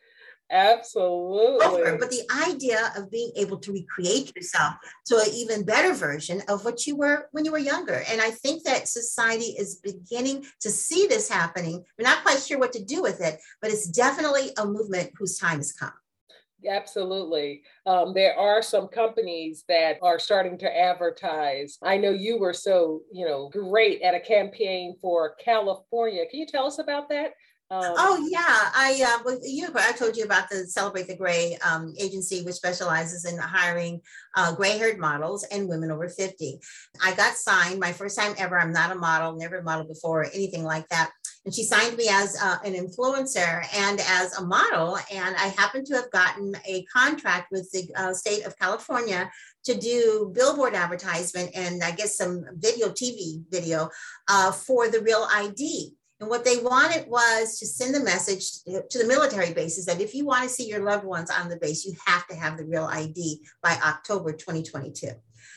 Absolutely. 0.54 1.66
Over. 1.66 1.98
But 1.98 2.12
the 2.12 2.30
idea 2.48 2.94
of 2.96 3.10
being 3.10 3.32
able 3.36 3.58
to 3.58 3.74
recreate 3.74 4.36
yourself 4.36 4.76
to 5.08 5.18
an 5.18 5.30
even 5.34 5.66
better 5.66 5.94
version 5.94 6.44
of 6.48 6.64
what 6.64 6.86
you 6.86 6.96
were 6.96 7.28
when 7.32 7.44
you 7.44 7.52
were 7.52 7.58
younger. 7.58 8.04
And 8.08 8.22
I 8.22 8.30
think 8.30 8.64
that 8.64 8.88
society 8.88 9.56
is 9.58 9.82
beginning 9.84 10.46
to 10.62 10.70
see 10.70 11.08
this 11.08 11.28
happening. 11.28 11.84
We're 11.98 12.08
not 12.08 12.24
quite 12.24 12.40
sure 12.40 12.60
what 12.60 12.72
to 12.74 12.86
do 12.86 13.02
with 13.02 13.20
it, 13.20 13.40
but 13.64 13.72
it's 13.72 13.90
definitely 13.90 14.52
a 14.60 14.66
movement 14.66 15.12
whose 15.18 15.40
time 15.40 15.58
has 15.58 15.72
come. 15.72 15.92
Absolutely. 16.70 17.64
Um, 17.86 18.14
there 18.14 18.38
are 18.38 18.62
some 18.62 18.88
companies 18.88 19.66
that 19.68 19.98
are 20.02 20.20
starting 20.20 20.58
to 20.60 20.80
advertise. 20.80 21.78
I 21.82 21.98
know 21.98 22.12
you 22.12 22.38
were 22.40 22.54
so, 22.54 23.02
you 23.12 23.26
know, 23.26 23.50
great 23.50 24.02
at 24.02 24.16
a 24.16 24.20
campaign 24.20 24.96
for 25.02 25.36
California. 25.44 26.26
Can 26.30 26.40
you 26.40 26.46
tell 26.46 26.68
us 26.68 26.80
about 26.80 27.10
that? 27.10 27.32
Um, 27.74 27.96
oh 27.98 28.28
yeah, 28.30 28.40
I 28.46 29.20
uh, 29.26 29.38
you 29.42 29.68
I 29.76 29.94
told 29.94 30.16
you 30.16 30.26
about 30.26 30.48
the 30.48 30.68
Celebrate 30.68 31.08
the 31.08 31.16
Gray 31.16 31.58
um, 31.68 31.92
agency, 32.00 32.44
which 32.44 32.54
specializes 32.54 33.26
in 33.26 33.36
hiring 33.40 34.00
uh, 34.36 34.54
gray-haired 34.54 35.00
models 35.00 35.44
and 35.46 35.68
women 35.68 35.90
over 35.90 36.08
fifty. 36.08 36.60
I 37.04 37.16
got 37.16 37.34
signed 37.34 37.80
my 37.80 37.92
first 37.92 38.16
time 38.16 38.36
ever. 38.38 38.60
I'm 38.60 38.74
not 38.74 38.92
a 38.92 38.96
model, 38.96 39.36
never 39.36 39.64
modeled 39.64 39.88
before, 39.88 40.22
or 40.22 40.26
anything 40.26 40.64
like 40.64 40.88
that. 40.90 41.12
And 41.46 41.54
she 41.54 41.64
signed 41.64 41.98
me 41.98 42.10
as 42.10 42.38
uh, 42.40 42.58
an 42.64 42.74
influencer 42.74 43.66
and 43.76 44.00
as 44.08 44.38
a 44.38 44.46
model. 44.46 44.98
And 45.12 45.36
I 45.36 45.48
happened 45.48 45.88
to 45.88 45.96
have 45.96 46.12
gotten 46.12 46.56
a 46.66 46.86
contract 46.86 47.52
with 47.52 47.72
the 47.72 47.92
uh, 47.96 48.14
state 48.14 48.46
of 48.46 48.58
California 48.60 49.30
to 49.66 49.74
do 49.74 50.32
billboard 50.36 50.76
advertisement 50.76 51.52
and 51.56 51.84
I 51.84 51.92
guess 51.92 52.18
some 52.18 52.46
video, 52.56 52.90
TV 52.90 53.44
video 53.50 53.90
uh, 54.30 54.52
for 54.52 54.90
the 54.90 55.02
Real 55.02 55.28
ID. 55.34 55.96
And 56.20 56.30
what 56.30 56.46
they 56.46 56.58
wanted 56.58 57.08
was 57.08 57.60
to 57.60 57.66
send 57.66 57.94
the 57.94 58.00
message 58.00 58.64
to 58.64 58.98
the 58.98 59.08
military 59.08 59.54
bases 59.54 59.86
that 59.86 60.00
if 60.00 60.14
you 60.14 60.26
want 60.26 60.44
to 60.44 60.50
see 60.50 60.68
your 60.68 60.84
loved 60.84 61.04
ones 61.04 61.30
on 61.30 61.50
the 61.50 61.58
base, 61.58 61.86
you 61.86 61.96
have 62.06 62.28
to 62.28 62.36
have 62.36 62.58
the 62.58 62.66
real 62.66 62.86
ID 62.86 63.42
by 63.62 63.78
October 63.84 64.32
2022. 64.32 65.08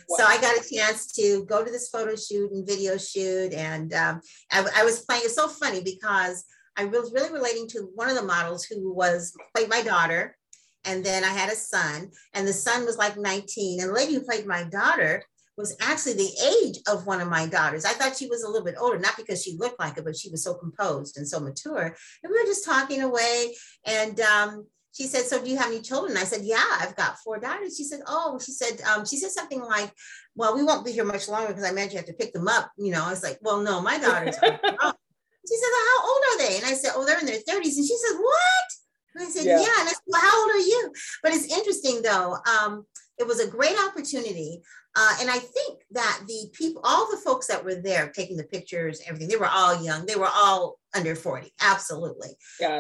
Wow. 0.09 0.17
So 0.19 0.25
I 0.25 0.41
got 0.41 0.57
a 0.57 0.69
chance 0.69 1.13
to 1.13 1.45
go 1.45 1.65
to 1.65 1.71
this 1.71 1.89
photo 1.89 2.17
shoot 2.17 2.53
and 2.53 2.67
video 2.67 2.97
shoot. 2.97 3.53
And 3.53 3.93
um, 3.95 4.21
I, 4.51 4.67
I, 4.77 4.85
was 4.85 5.01
playing, 5.01 5.23
it's 5.25 5.35
so 5.35 5.49
funny 5.49 5.83
because 5.83 6.45
I 6.77 6.85
was 6.85 7.13
really 7.13 7.33
relating 7.33 7.69
to 7.69 7.91
one 7.95 8.09
of 8.09 8.17
the 8.17 8.23
models 8.23 8.65
who 8.65 8.93
was 8.93 9.33
played 9.55 9.69
my 9.69 9.83
daughter. 9.83 10.37
And 10.85 11.05
then 11.05 11.25
I 11.25 11.31
had 11.31 11.51
a 11.51 11.57
son, 11.57 12.13
and 12.33 12.47
the 12.47 12.53
son 12.53 12.85
was 12.85 12.97
like 12.97 13.17
19. 13.17 13.81
And 13.81 13.91
the 13.91 13.93
lady 13.93 14.15
who 14.15 14.21
played 14.21 14.47
my 14.47 14.63
daughter 14.63 15.25
was 15.57 15.77
actually 15.81 16.15
the 16.15 16.65
age 16.65 16.79
of 16.89 17.07
one 17.07 17.21
of 17.21 17.29
my 17.29 17.47
daughters. 17.47 17.85
I 17.85 17.93
thought 17.93 18.17
she 18.17 18.29
was 18.29 18.43
a 18.43 18.49
little 18.49 18.65
bit 18.65 18.77
older, 18.79 18.99
not 18.99 19.17
because 19.17 19.43
she 19.43 19.57
looked 19.57 19.81
like 19.81 19.97
it, 19.97 20.05
but 20.05 20.17
she 20.17 20.31
was 20.31 20.45
so 20.45 20.55
composed 20.55 21.17
and 21.17 21.27
so 21.27 21.41
mature. 21.41 21.97
And 22.23 22.31
we 22.31 22.39
were 22.39 22.47
just 22.47 22.65
talking 22.65 23.03
away. 23.03 23.55
And 23.85 24.21
um, 24.21 24.67
she 24.93 25.05
said, 25.07 25.25
"So 25.25 25.43
do 25.43 25.51
you 25.51 25.57
have 25.57 25.71
any 25.71 25.81
children?" 25.81 26.17
I 26.17 26.25
said, 26.25 26.43
"Yeah, 26.43 26.65
I've 26.81 26.97
got 26.97 27.19
four 27.19 27.39
daughters." 27.39 27.77
She 27.77 27.85
said, 27.85 28.01
"Oh," 28.07 28.39
she 28.45 28.53
said, 28.53 28.81
um, 28.83 29.05
she 29.05 29.17
said 29.17 29.31
something 29.31 29.63
like, 29.63 29.93
"Well, 30.35 30.55
we 30.55 30.63
won't 30.63 30.85
be 30.85 30.93
here 30.93 31.05
much 31.05 31.29
longer 31.29 31.49
because 31.49 31.65
I 31.65 31.71
imagine 31.71 31.93
you 31.93 31.99
have 31.99 32.07
to 32.07 32.13
pick 32.15 32.33
them 32.33 32.49
up." 32.49 32.71
You 32.77 32.93
know, 32.93 33.05
I 33.05 33.11
was 33.11 33.23
like, 33.23 33.39
"Well, 33.43 33.61
no, 33.61 33.81
my 33.81 33.99
daughters 33.99 34.37
are." 34.37 34.43
she 35.49 35.57
said, 35.57 35.73
well, 35.73 35.87
"How 35.91 36.09
old 36.09 36.23
are 36.31 36.39
they?" 36.39 36.57
And 36.57 36.67
I 36.67 36.75
said, 36.75 36.93
"Oh, 36.95 37.05
they're 37.05 37.21
in 37.21 37.27
their 37.27 37.37
30s." 37.37 37.77
And 37.77 37.87
she 37.87 37.97
said, 37.97 38.19
"What?" 38.19 38.86
And 39.17 39.27
I 39.27 39.31
said, 39.31 39.45
"Yeah." 39.45 39.61
yeah. 39.61 39.81
And 39.81 39.89
I 39.89 39.93
said, 39.93 40.03
"Well, 40.07 40.21
how 40.21 40.43
old 40.43 40.51
are 40.51 40.59
you?" 40.59 40.93
But 41.23 41.33
it's 41.33 41.53
interesting 41.53 42.03
though. 42.03 42.37
Um, 42.47 42.87
it 43.19 43.27
was 43.27 43.41
a 43.41 43.49
great 43.49 43.77
opportunity. 43.89 44.63
Uh, 44.95 45.17
and 45.21 45.31
I 45.31 45.39
think 45.39 45.81
that 45.91 46.23
the 46.27 46.49
people, 46.53 46.81
all 46.85 47.11
the 47.11 47.19
folks 47.19 47.47
that 47.49 47.65
were 47.65 47.75
there 47.75 48.11
taking 48.11 48.37
the 48.37 48.45
pictures, 48.45 49.03
everything, 49.07 49.29
they 49.29 49.37
were 49.37 49.47
all 49.47 49.83
young. 49.83 50.07
They 50.07 50.17
were 50.17 50.31
all 50.33 50.79
under 50.95 51.15
40, 51.15 51.53
absolutely. 51.61 52.31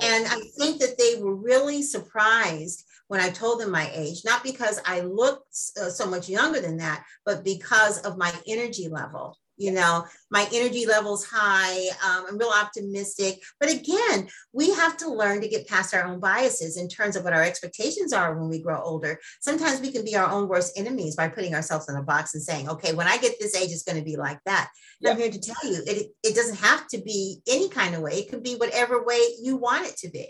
And 0.03 0.27
I 0.27 0.41
think 0.59 0.81
that 0.81 0.97
they 0.99 1.21
were 1.21 1.35
really 1.35 1.83
surprised 1.83 2.85
when 3.09 3.21
I 3.21 3.29
told 3.31 3.61
them 3.61 3.71
my 3.71 3.91
age, 3.95 4.23
not 4.25 4.43
because 4.43 4.81
I 4.87 5.01
looked 5.01 5.57
uh, 5.81 5.91
so 5.91 6.07
much 6.07 6.29
younger 6.29 6.61
than 6.61 6.79
that, 6.79 7.05
but 7.25 7.45
because 7.45 7.99
of 7.99 8.17
my 8.17 8.33
energy 8.47 8.89
level 8.89 9.37
you 9.57 9.73
know 9.73 10.05
my 10.31 10.47
energy 10.53 10.87
levels 10.87 11.25
high 11.25 11.89
um, 12.05 12.27
i'm 12.29 12.39
real 12.39 12.53
optimistic. 12.55 13.43
But 13.61 13.71
again 13.71 14.29
we 14.53 14.73
have 14.73 14.97
to 14.99 15.11
learn 15.11 15.41
to 15.41 15.49
get 15.49 15.69
past 15.69 15.95
our 15.95 16.05
own 16.05 16.21
biases 16.21 16.77
in 16.77 16.89
terms 16.89 17.17
of 17.17 17.25
what 17.25 17.33
our 17.33 17.43
expectations 17.43 18.13
are 18.13 18.39
when 18.39 18.49
we 18.49 18.61
grow 18.61 18.81
older. 18.83 19.19
Sometimes 19.41 19.81
we 19.81 19.93
can 19.93 20.05
be 20.05 20.17
our 20.17 20.31
own 20.31 20.49
worst 20.49 20.79
enemies 20.79 21.17
by 21.17 21.29
putting 21.29 21.55
ourselves 21.55 21.89
in 21.89 21.97
a 21.97 22.03
box 22.03 22.35
and 22.35 22.43
saying 22.43 22.69
okay 22.69 22.93
when 22.93 23.07
i 23.07 23.17
get 23.19 23.39
this 23.41 23.55
age 23.55 23.71
it's 23.71 23.83
going 23.83 23.99
to 23.99 24.05
be 24.05 24.17
like 24.17 24.41
that. 24.47 24.71
I'm 25.07 25.19
here 25.19 25.31
to 25.31 25.41
tell 25.41 25.71
you 25.71 25.83
it, 25.87 26.09
it 26.23 26.35
doesn't 26.35 26.57
have 26.57 26.87
to 26.89 26.99
be 26.99 27.43
any 27.47 27.69
kind 27.69 27.95
of 27.95 28.01
way. 28.03 28.13
It 28.13 28.31
could 28.31 28.43
be 28.43 28.55
whatever 28.55 29.05
way 29.05 29.21
you 29.43 29.57
want 29.57 29.87
it 29.87 29.97
to 29.99 30.09
be. 30.09 30.29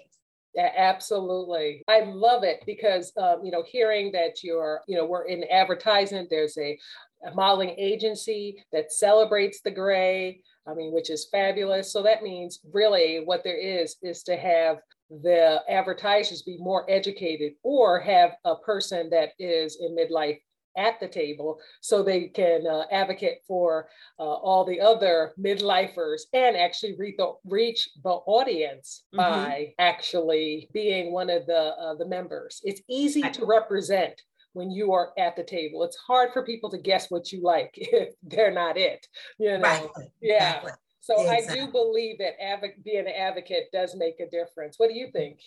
Yeah, 0.56 0.72
absolutely. 0.74 1.84
I 1.86 2.00
love 2.00 2.42
it 2.42 2.62
because, 2.64 3.12
um, 3.18 3.44
you 3.44 3.50
know, 3.50 3.62
hearing 3.62 4.10
that 4.12 4.42
you're, 4.42 4.80
you 4.88 4.96
know, 4.96 5.04
we're 5.04 5.26
in 5.26 5.44
advertising, 5.50 6.26
there's 6.30 6.56
a, 6.56 6.78
a 7.24 7.34
modeling 7.34 7.74
agency 7.78 8.62
that 8.72 8.92
celebrates 8.92 9.60
the 9.60 9.70
gray, 9.70 10.40
I 10.66 10.74
mean, 10.74 10.92
which 10.92 11.10
is 11.10 11.28
fabulous. 11.30 11.92
So 11.92 12.02
that 12.02 12.22
means 12.22 12.60
really 12.72 13.22
what 13.24 13.44
there 13.44 13.58
is 13.58 13.96
is 14.02 14.22
to 14.24 14.36
have 14.36 14.78
the 15.08 15.62
advertisers 15.68 16.42
be 16.42 16.58
more 16.58 16.84
educated 16.90 17.52
or 17.62 18.00
have 18.00 18.32
a 18.44 18.56
person 18.56 19.08
that 19.10 19.30
is 19.38 19.78
in 19.80 19.96
midlife 19.96 20.38
at 20.76 21.00
the 21.00 21.08
table 21.08 21.58
so 21.80 22.02
they 22.02 22.24
can 22.28 22.66
uh, 22.66 22.84
advocate 22.90 23.38
for 23.46 23.88
uh, 24.18 24.22
all 24.22 24.64
the 24.64 24.80
other 24.80 25.32
midlifers 25.40 26.22
and 26.32 26.56
actually 26.56 26.94
reach 26.98 27.16
the, 27.16 27.32
reach 27.44 27.88
the 28.02 28.10
audience 28.10 29.04
mm-hmm. 29.14 29.18
by 29.18 29.74
actually 29.78 30.68
being 30.72 31.12
one 31.12 31.30
of 31.30 31.46
the 31.46 31.74
uh, 31.76 31.94
the 31.94 32.06
members. 32.06 32.60
It's 32.64 32.82
easy 32.88 33.22
to 33.22 33.46
represent 33.46 34.20
when 34.56 34.70
you 34.70 34.94
are 34.94 35.12
at 35.18 35.36
the 35.36 35.44
table. 35.44 35.84
It's 35.84 35.98
hard 35.98 36.32
for 36.32 36.42
people 36.42 36.70
to 36.70 36.78
guess 36.78 37.10
what 37.10 37.30
you 37.30 37.42
like 37.42 37.72
if 37.76 38.14
they're 38.22 38.54
not 38.54 38.78
it. 38.78 39.06
You 39.38 39.58
know, 39.58 39.60
right. 39.60 39.88
yeah. 40.22 40.54
Exactly. 40.56 40.72
So 41.00 41.20
exactly. 41.20 41.60
I 41.60 41.66
do 41.66 41.72
believe 41.72 42.18
that 42.18 42.42
adv- 42.42 42.82
being 42.82 43.06
an 43.06 43.12
advocate 43.16 43.64
does 43.70 43.94
make 43.94 44.18
a 44.18 44.30
difference. 44.30 44.78
What 44.78 44.88
do 44.88 44.96
you 44.96 45.10
think? 45.12 45.40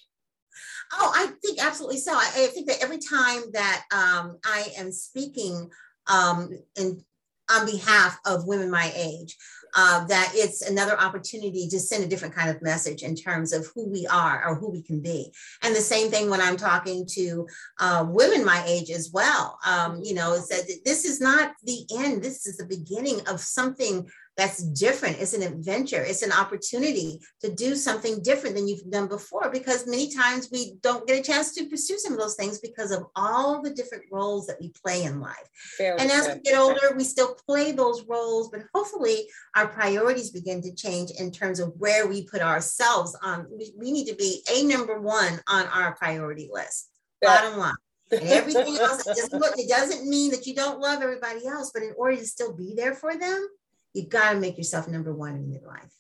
Oh, 0.94 1.12
I 1.14 1.32
think 1.44 1.62
absolutely 1.62 1.98
so. 1.98 2.14
I, 2.14 2.32
I 2.36 2.48
think 2.48 2.68
that 2.68 2.84
every 2.84 3.00
time 3.00 3.42
that 3.54 3.84
um, 3.92 4.38
I 4.46 4.68
am 4.78 4.92
speaking 4.92 5.70
um, 6.08 6.52
in, 6.78 7.04
on 7.52 7.66
behalf 7.66 8.20
of 8.28 8.46
women 8.46 8.70
my 8.70 8.92
age, 8.96 9.36
uh, 9.76 10.06
that 10.06 10.32
it's 10.34 10.62
another 10.62 11.00
opportunity 11.00 11.68
to 11.70 11.80
send 11.80 12.04
a 12.04 12.08
different 12.08 12.36
kind 12.36 12.50
of 12.50 12.62
message 12.62 13.04
in 13.04 13.16
terms 13.16 13.54
of 13.54 13.68
who 13.74 13.90
we 13.90 14.08
are 14.08 14.46
or 14.48 14.56
who 14.56 14.70
we 14.70 14.82
can 14.82 15.02
be. 15.02 15.32
And 15.64 15.76
the 15.76 15.82
same 15.82 16.10
thing 16.10 16.30
when 16.30 16.42
I'm 16.42 16.58
talking 16.58 17.06
to 17.12 17.48
uh, 17.80 18.06
women 18.08 18.46
my 18.46 18.64
age 18.66 18.90
as 18.90 19.12
well. 19.14 19.60
Um, 19.66 20.02
you 20.04 20.14
know, 20.14 20.34
is 20.34 20.48
that 20.50 20.68
this 20.86 21.06
is 21.06 21.20
not 21.22 21.54
the 21.64 21.86
end, 21.98 22.24
this 22.24 22.46
is 22.46 22.58
the 22.58 22.66
beginning 22.66 23.22
of 23.28 23.40
something 23.40 24.10
that's 24.40 24.64
different. 24.64 25.20
It's 25.20 25.34
an 25.34 25.44
adventure. 25.44 26.02
It's 26.02 26.22
an 26.22 26.32
opportunity 26.32 27.20
to 27.42 27.54
do 27.54 27.76
something 27.76 28.24
different 28.24 28.56
than 28.56 28.70
you've 28.70 28.90
done 28.90 29.10
before 29.10 29.50
because 29.52 29.86
many 29.86 30.10
times 30.14 30.48
we 30.50 30.76
don't 30.82 31.06
get 31.06 31.20
a 31.20 31.22
chance 31.22 31.54
to 31.56 31.66
pursue 31.66 31.98
some 31.98 32.14
of 32.14 32.20
those 32.20 32.36
things 32.36 32.60
because 32.60 32.92
of 32.92 33.08
all 33.18 33.62
the 33.62 33.70
different 33.70 34.06
roles 34.10 34.48
that 34.48 34.56
we 34.62 34.70
play 34.70 35.04
in 35.04 35.20
life. 35.20 35.36
Very 35.78 36.00
and 36.00 36.10
as 36.10 36.28
good. 36.28 36.38
we 36.38 36.42
get 36.44 36.58
older, 36.58 36.96
we 36.96 37.04
still 37.04 37.36
play 37.48 37.74
those 37.74 38.06
roles, 38.08 38.50
but 38.50 38.62
hopefully 38.74 39.28
our 39.58 39.68
priorities 39.68 40.30
begin 40.30 40.62
to 40.62 40.74
change 40.74 41.12
in 41.20 41.32
terms 41.32 41.60
of 41.60 41.74
where 41.78 42.08
we 42.08 42.24
put 42.24 42.42
ourselves 42.42 43.18
on. 43.22 43.46
We, 43.52 43.74
we 43.78 43.92
need 43.92 44.08
to 44.08 44.16
be 44.16 44.42
a 44.50 44.64
number 44.64 45.02
one 45.02 45.42
on 45.50 45.66
our 45.68 45.96
priority 45.96 46.50
list. 46.50 46.90
Bottom 47.22 47.60
line. 47.60 47.74
And 48.12 48.24
everything 48.24 48.78
else, 48.78 49.06
it 49.06 49.18
doesn't, 49.18 49.40
look, 49.40 49.54
it 49.58 49.70
doesn't 49.70 50.10
mean 50.10 50.32
that 50.32 50.48
you 50.48 50.56
don't 50.56 50.80
love 50.80 51.02
everybody 51.02 51.46
else, 51.46 51.72
but 51.74 51.84
in 51.84 51.94
order 51.98 52.16
to 52.16 52.26
still 52.26 52.54
be 52.54 52.74
there 52.74 52.94
for 52.94 53.16
them, 53.18 53.48
you 53.94 54.08
got 54.08 54.34
to 54.34 54.40
make 54.40 54.58
yourself 54.58 54.88
number 54.88 55.14
one 55.14 55.36
in 55.36 55.52
midlife. 55.52 55.92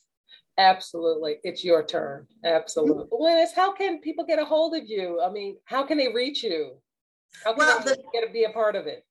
Absolutely. 0.58 1.38
It's 1.44 1.64
your 1.64 1.86
turn. 1.86 2.28
Absolutely. 2.44 3.06
Mm-hmm. 3.06 3.24
Liz, 3.24 3.52
how 3.56 3.72
can 3.74 4.00
people 4.00 4.26
get 4.26 4.40
a 4.40 4.46
hold 4.46 4.76
of 4.76 4.84
you? 4.86 5.22
I 5.22 5.32
mean, 5.32 5.58
how 5.66 5.86
can 5.86 5.98
they 5.98 6.10
reach 6.10 6.44
you? 6.44 6.74
How 7.44 7.54
can 7.54 7.60
well, 7.60 7.80
they 7.80 7.92
the, 7.92 8.04
get 8.14 8.28
to 8.28 8.34
be 8.34 8.44
a 8.44 8.50
part 8.50 8.76
of 8.76 8.86
it? 8.86 9.06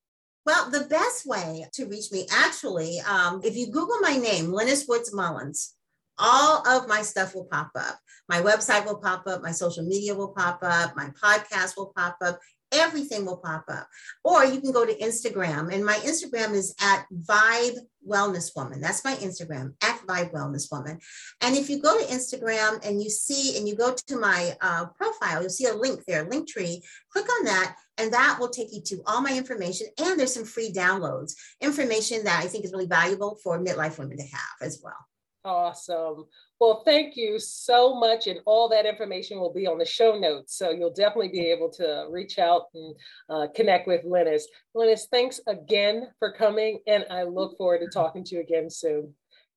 Well, 0.45 0.71
the 0.71 0.85
best 0.85 1.27
way 1.27 1.67
to 1.75 1.87
reach 1.87 2.13
me, 2.13 2.27
actually, 2.31 3.01
um, 3.01 3.41
if 3.45 3.57
you 3.57 3.67
Google 3.71 3.99
my 4.01 4.17
name, 4.17 4.47
Lynnis 4.47 4.89
Woods 4.89 5.13
Mullins, 5.15 5.75
all 6.19 6.67
of 6.67 6.89
my 6.89 7.03
stuff 7.03 7.35
will 7.35 7.45
pop 7.45 7.71
up. 7.77 7.99
My 8.29 8.43
website 8.43 8.85
will 8.85 8.99
pop 8.99 9.27
up, 9.27 9.43
my 9.43 9.53
social 9.53 9.85
media 9.85 10.15
will 10.15 10.35
pop 10.37 10.59
up, 10.63 10.95
my 10.97 11.11
podcast 11.23 11.77
will 11.77 11.93
pop 11.97 12.17
up, 12.23 12.39
everything 12.73 13.25
will 13.25 13.39
pop 13.39 13.65
up. 13.69 13.89
Or 14.25 14.45
you 14.45 14.61
can 14.61 14.73
go 14.73 14.85
to 14.85 14.95
Instagram, 14.99 15.73
and 15.73 15.85
my 15.85 15.95
Instagram 15.95 16.55
is 16.55 16.75
at 16.81 17.07
Vibe 17.13 17.79
Wellness 18.07 18.55
Woman. 18.57 18.81
That's 18.81 19.05
my 19.05 19.15
Instagram 19.17 19.75
at 19.83 20.01
Vibe 20.07 20.33
Wellness 20.33 20.71
Woman. 20.71 20.99
And 21.41 21.57
if 21.57 21.69
you 21.69 21.81
go 21.81 21.99
to 21.99 22.07
Instagram 22.07 22.85
and 22.87 23.03
you 23.03 23.11
see, 23.11 23.59
and 23.59 23.69
you 23.69 23.77
go 23.77 23.95
to 23.95 24.19
my 24.19 24.57
uh, 24.61 24.87
profile, 24.97 25.43
you'll 25.43 25.51
see 25.51 25.67
a 25.67 25.75
link 25.75 26.01
there, 26.07 26.29
link 26.29 26.49
tree. 26.49 26.83
Click 27.13 27.27
on 27.39 27.45
that, 27.45 27.77
and 27.99 28.13
that 28.13 28.39
will 28.41 28.49
take 28.49 28.73
you 28.73 28.81
to 28.83 29.03
all 29.07 29.21
my 29.21 29.37
information. 29.37 29.89
And 29.99 30.19
there's 30.19 30.35
some 30.35 30.45
free 30.45 30.73
downloads, 30.73 31.35
information 31.61 32.25
that 32.25 32.43
I 32.43 32.47
think 32.47 32.65
is 32.65 32.73
really 32.73 32.87
valuable 32.87 33.39
for 33.43 33.59
midlife 33.59 33.99
women 33.99 34.17
to 34.19 34.25
have 34.25 34.57
as 34.63 34.81
well. 34.83 34.97
Awesome. 35.45 36.25
Well, 36.61 36.83
thank 36.85 37.17
you 37.17 37.39
so 37.39 37.95
much. 37.95 38.27
And 38.27 38.41
all 38.45 38.69
that 38.69 38.87
information 38.87 39.39
will 39.39 39.53
be 39.53 39.67
on 39.67 39.79
the 39.79 39.85
show 39.85 40.19
notes. 40.19 40.57
So 40.57 40.71
you'll 40.71 40.93
definitely 40.93 41.29
be 41.29 41.47
able 41.47 41.71
to 41.73 42.07
reach 42.11 42.39
out 42.39 42.65
and 42.75 42.95
uh, 43.31 43.47
connect 43.55 43.87
with 43.87 44.05
Lynnis. 44.05 44.43
Lynnis, 44.77 45.03
thanks 45.11 45.41
again 45.47 46.09
for 46.19 46.33
coming. 46.33 46.81
And 46.87 47.05
I 47.11 47.23
look 47.23 47.57
forward 47.57 47.81
to 47.81 47.89
talking 47.89 48.25
to 48.25 48.35
you 48.35 48.41
again 48.41 48.69
soon. 48.69 49.15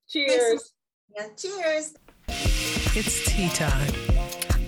Cheers. 0.08 0.72
Yeah, 1.14 1.28
cheers. 1.36 1.94
It's 2.94 3.24
tea 3.26 3.48
time, 3.50 3.92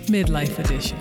midlife 0.07 0.59
edition. 0.59 0.97